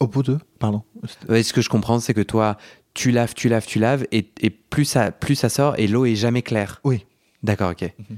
Au 0.00 0.06
bout 0.06 0.22
de. 0.22 0.38
Pardon. 0.58 0.82
Ouais, 1.28 1.42
ce 1.42 1.52
que 1.52 1.60
je 1.60 1.68
comprends, 1.68 2.00
c'est 2.00 2.14
que 2.14 2.22
toi, 2.22 2.56
tu 2.94 3.10
laves, 3.10 3.34
tu 3.34 3.48
laves, 3.50 3.66
tu 3.66 3.78
laves, 3.78 4.06
et, 4.12 4.30
et 4.40 4.50
plus, 4.50 4.86
ça, 4.86 5.12
plus 5.12 5.34
ça 5.34 5.48
sort, 5.50 5.78
et 5.78 5.86
l'eau 5.86 6.06
est 6.06 6.14
jamais 6.16 6.42
claire. 6.42 6.80
Oui. 6.84 7.04
D'accord, 7.42 7.70
ok. 7.72 7.82
Mhm. 7.98 8.16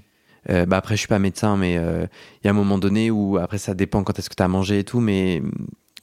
Euh, 0.50 0.66
bah 0.66 0.76
après, 0.78 0.94
je 0.96 1.00
suis 1.00 1.09
pas 1.09 1.18
médecin, 1.20 1.57
mais 1.57 1.76
euh, 1.76 2.07
il 2.42 2.46
y 2.46 2.48
a 2.48 2.50
un 2.50 2.55
moment 2.55 2.78
donné 2.78 3.11
où, 3.11 3.37
après, 3.38 3.59
ça 3.59 3.74
dépend 3.74 4.02
quand 4.02 4.18
est-ce 4.18 4.28
que 4.28 4.35
tu 4.35 4.42
as 4.42 4.48
mangé 4.48 4.81
et 4.81 4.85
tout, 4.85 4.98
mais, 5.00 5.40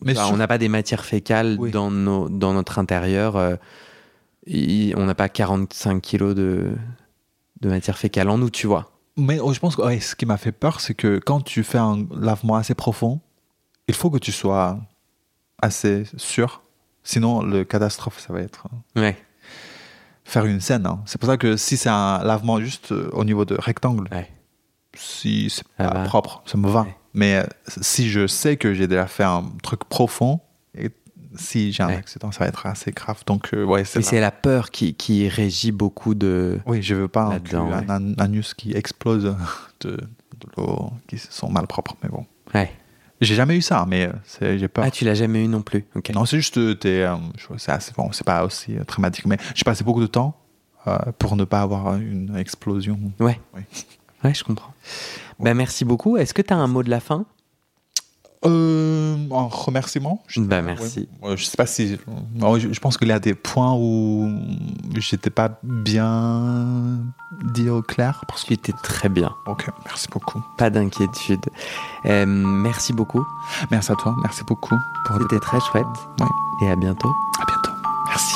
Mais 0.02 0.13
bah, 0.13 0.23
sur- 0.25 0.34
on 0.34 0.38
n'a 0.38 0.47
pas 0.47 0.58
des 0.58 0.69
matières 0.69 1.04
fécales 1.06 1.58
Oui. 1.60 1.71
dans, 1.71 1.91
nos, 1.91 2.30
dans 2.30 2.54
notre 2.54 2.80
intérieur. 2.80 3.36
euh, 3.36 3.56
on 4.47 5.06
n'a 5.06 5.15
pas 5.15 5.30
45 5.30 6.02
kilos 6.02 6.36
de, 6.36 6.71
de 7.62 7.69
matière 7.69 7.97
fécale 7.97 8.30
en 8.30 8.38
nous, 8.38 8.49
tu 8.49 8.67
vois. 8.67 8.91
Mais 9.17 9.39
oh, 9.39 9.52
je 9.54 9.60
pense 9.60 9.75
que 9.75 9.82
ouais, 9.82 9.99
ce 9.99 10.15
qui 10.15 10.25
m'a 10.25 10.38
fait 10.38 10.52
peur, 10.54 10.80
c'est 10.80 10.93
que 10.93 11.19
quand 11.19 11.41
tu 11.41 11.63
fais 11.63 11.78
un 11.78 12.08
lavement 12.15 12.56
assez 12.56 12.73
profond, 12.73 13.19
il 13.88 13.93
faut 13.93 14.10
que 14.10 14.17
tu 14.17 14.32
sois 14.32 14.80
assez 15.62 16.04
sûr. 16.15 16.62
Sinon, 17.04 17.41
le 17.41 17.63
catastrophe, 17.65 18.19
ça 18.19 18.32
va 18.34 18.39
être 18.41 18.67
euh, 18.97 19.02
Ouais. 19.02 19.17
Faire 20.30 20.46
une 20.46 20.62
scène. 20.62 20.86
hein. 20.86 21.02
C'est 21.06 21.20
pour 21.20 21.30
ça 21.30 21.38
que 21.38 21.58
si 21.58 21.78
c'est 21.78 21.89
un 21.89 22.24
lavement 22.24 22.60
juste 22.60 22.92
euh, 22.92 23.10
au 23.13 23.24
niveau 23.26 23.46
de 23.46 23.56
rectangle, 23.60 24.08
Ouais. 24.12 24.30
si 24.96 25.50
c'est 25.50 25.63
Ça 25.78 25.89
pas 25.89 26.00
va. 26.00 26.04
propre, 26.06 26.42
ça 26.46 26.58
me 26.58 26.68
va. 26.70 26.82
Ouais. 26.82 26.96
Mais 27.13 27.36
euh, 27.36 27.44
si 27.82 28.10
je 28.10 28.28
sais 28.28 28.58
que 28.58 28.74
j'ai 28.74 28.88
déjà 28.88 29.08
fait 29.08 29.24
un 29.24 29.44
truc 29.63 29.84
profond, 29.86 30.39
et 30.78 30.89
si 31.36 31.72
j'ai 31.72 31.84
un 31.84 31.88
Ouais. 31.88 31.96
accident, 31.96 32.32
ça 32.32 32.39
va 32.39 32.48
être 32.48 32.65
assez 32.65 32.92
grave. 32.92 33.22
Donc, 33.26 33.50
euh, 33.54 33.63
ouais, 33.63 33.84
c'est 33.84 34.02
c'est 34.02 34.20
la 34.22 34.32
peur 34.32 34.70
qui, 34.72 34.94
qui 34.94 35.28
régit 35.28 35.72
beaucoup 35.72 36.13
de. 36.15 36.60
Oui, 36.65 36.82
je 36.84 36.96
veux 36.96 37.08
pas 37.08 37.38
un, 37.88 38.13
anus 38.20 38.54
qui 38.54 38.74
explose 38.76 39.36
de, 39.82 39.92
de 39.92 40.48
l'eau, 40.58 40.92
qui 41.08 41.18
sont 41.18 41.50
mal 41.50 41.65
propres, 41.68 41.96
mais 42.04 42.10
bon. 42.10 42.26
Ouais. 42.54 42.72
J'ai 43.22 43.36
jamais 43.36 43.58
eu 43.58 43.62
ça, 43.62 43.86
mais 43.88 44.08
euh, 44.42 44.58
j'ai 44.58 44.68
peur. 44.68 44.84
Ah, 44.88 44.92
tu 44.92 45.04
l'as 45.06 45.14
jamais 45.16 45.44
eu 45.44 45.48
non 45.48 45.62
plus. 45.62 45.86
Ok. 45.96 46.10
Non, 46.12 46.26
c'est 46.26 46.38
juste, 46.38 46.58
euh, 46.58 46.76
euh, 46.86 47.16
c'est 47.58 47.72
assez- 47.72 47.92
bon, 47.96 48.12
c'est 48.14 48.24
pas 48.26 48.46
aussi 48.46 48.78
euh, 48.78 48.84
dramatique, 48.86 49.26
mais 49.26 49.38
j'ai 49.56 49.64
passé 49.64 49.84
beaucoup 49.84 50.02
de 50.02 50.08
temps 50.08 50.36
euh, 50.88 50.98
pour 51.18 51.36
ne 51.36 51.44
pas 51.44 51.62
avoir 51.62 51.96
une 51.98 52.36
explosion. 52.38 52.98
Ouais. 53.20 53.40
Ouais, 54.24 54.34
je 54.34 54.44
comprends. 54.44 54.74
Bah, 55.40 55.54
merci 55.54 55.86
beaucoup. 55.86 56.18
Est-ce 56.18 56.34
que 56.34 56.42
tu 56.42 56.54
as 56.54 56.58
un 56.58 56.68
mot 56.68 56.84
de 56.84 56.90
la 56.90 57.00
fin? 57.00 57.26
Euh, 58.45 59.17
en 59.32 59.47
remerciement. 59.49 60.23
je- 60.28 60.39
Bah, 60.39 60.62
merci. 60.62 61.10
Ouais, 61.21 61.36
je 61.36 61.43
sais 61.43 61.58
pas 61.58 61.65
si. 61.65 61.97
je, 61.97 62.80
pense 62.80 62.97
qu'il 62.97 63.10
y 63.10 63.12
a 63.12 63.19
des 63.19 63.34
points 63.36 63.73
où 63.78 64.32
j'étais 64.95 65.30
pas 65.30 65.60
bien 65.62 66.99
dit 67.54 67.69
au 67.69 67.82
clair. 67.82 68.23
Parce 68.28 68.45
que... 68.45 68.54
Tu 68.54 68.71
très 68.82 69.10
bien. 69.10 69.32
Ok, 69.45 69.69
merci 69.86 70.08
beaucoup. 70.12 70.41
Pas 70.58 70.69
d'inquiétude. 70.69 71.41
Euh, 72.06 72.25
merci 72.25 72.93
beaucoup. 72.93 73.25
Merci 73.71 73.91
à 73.91 73.95
toi, 73.95 74.15
merci 74.21 74.43
beaucoup 74.47 74.75
pour 75.06 75.17
C'était 75.21 75.39
très 75.39 75.60
chouette. 75.60 75.86
Ouais. 76.19 76.28
Et 76.62 76.69
à 76.71 76.75
bientôt. 76.78 77.12
À 77.41 77.45
bientôt. 77.45 77.71
Merci. 78.08 78.36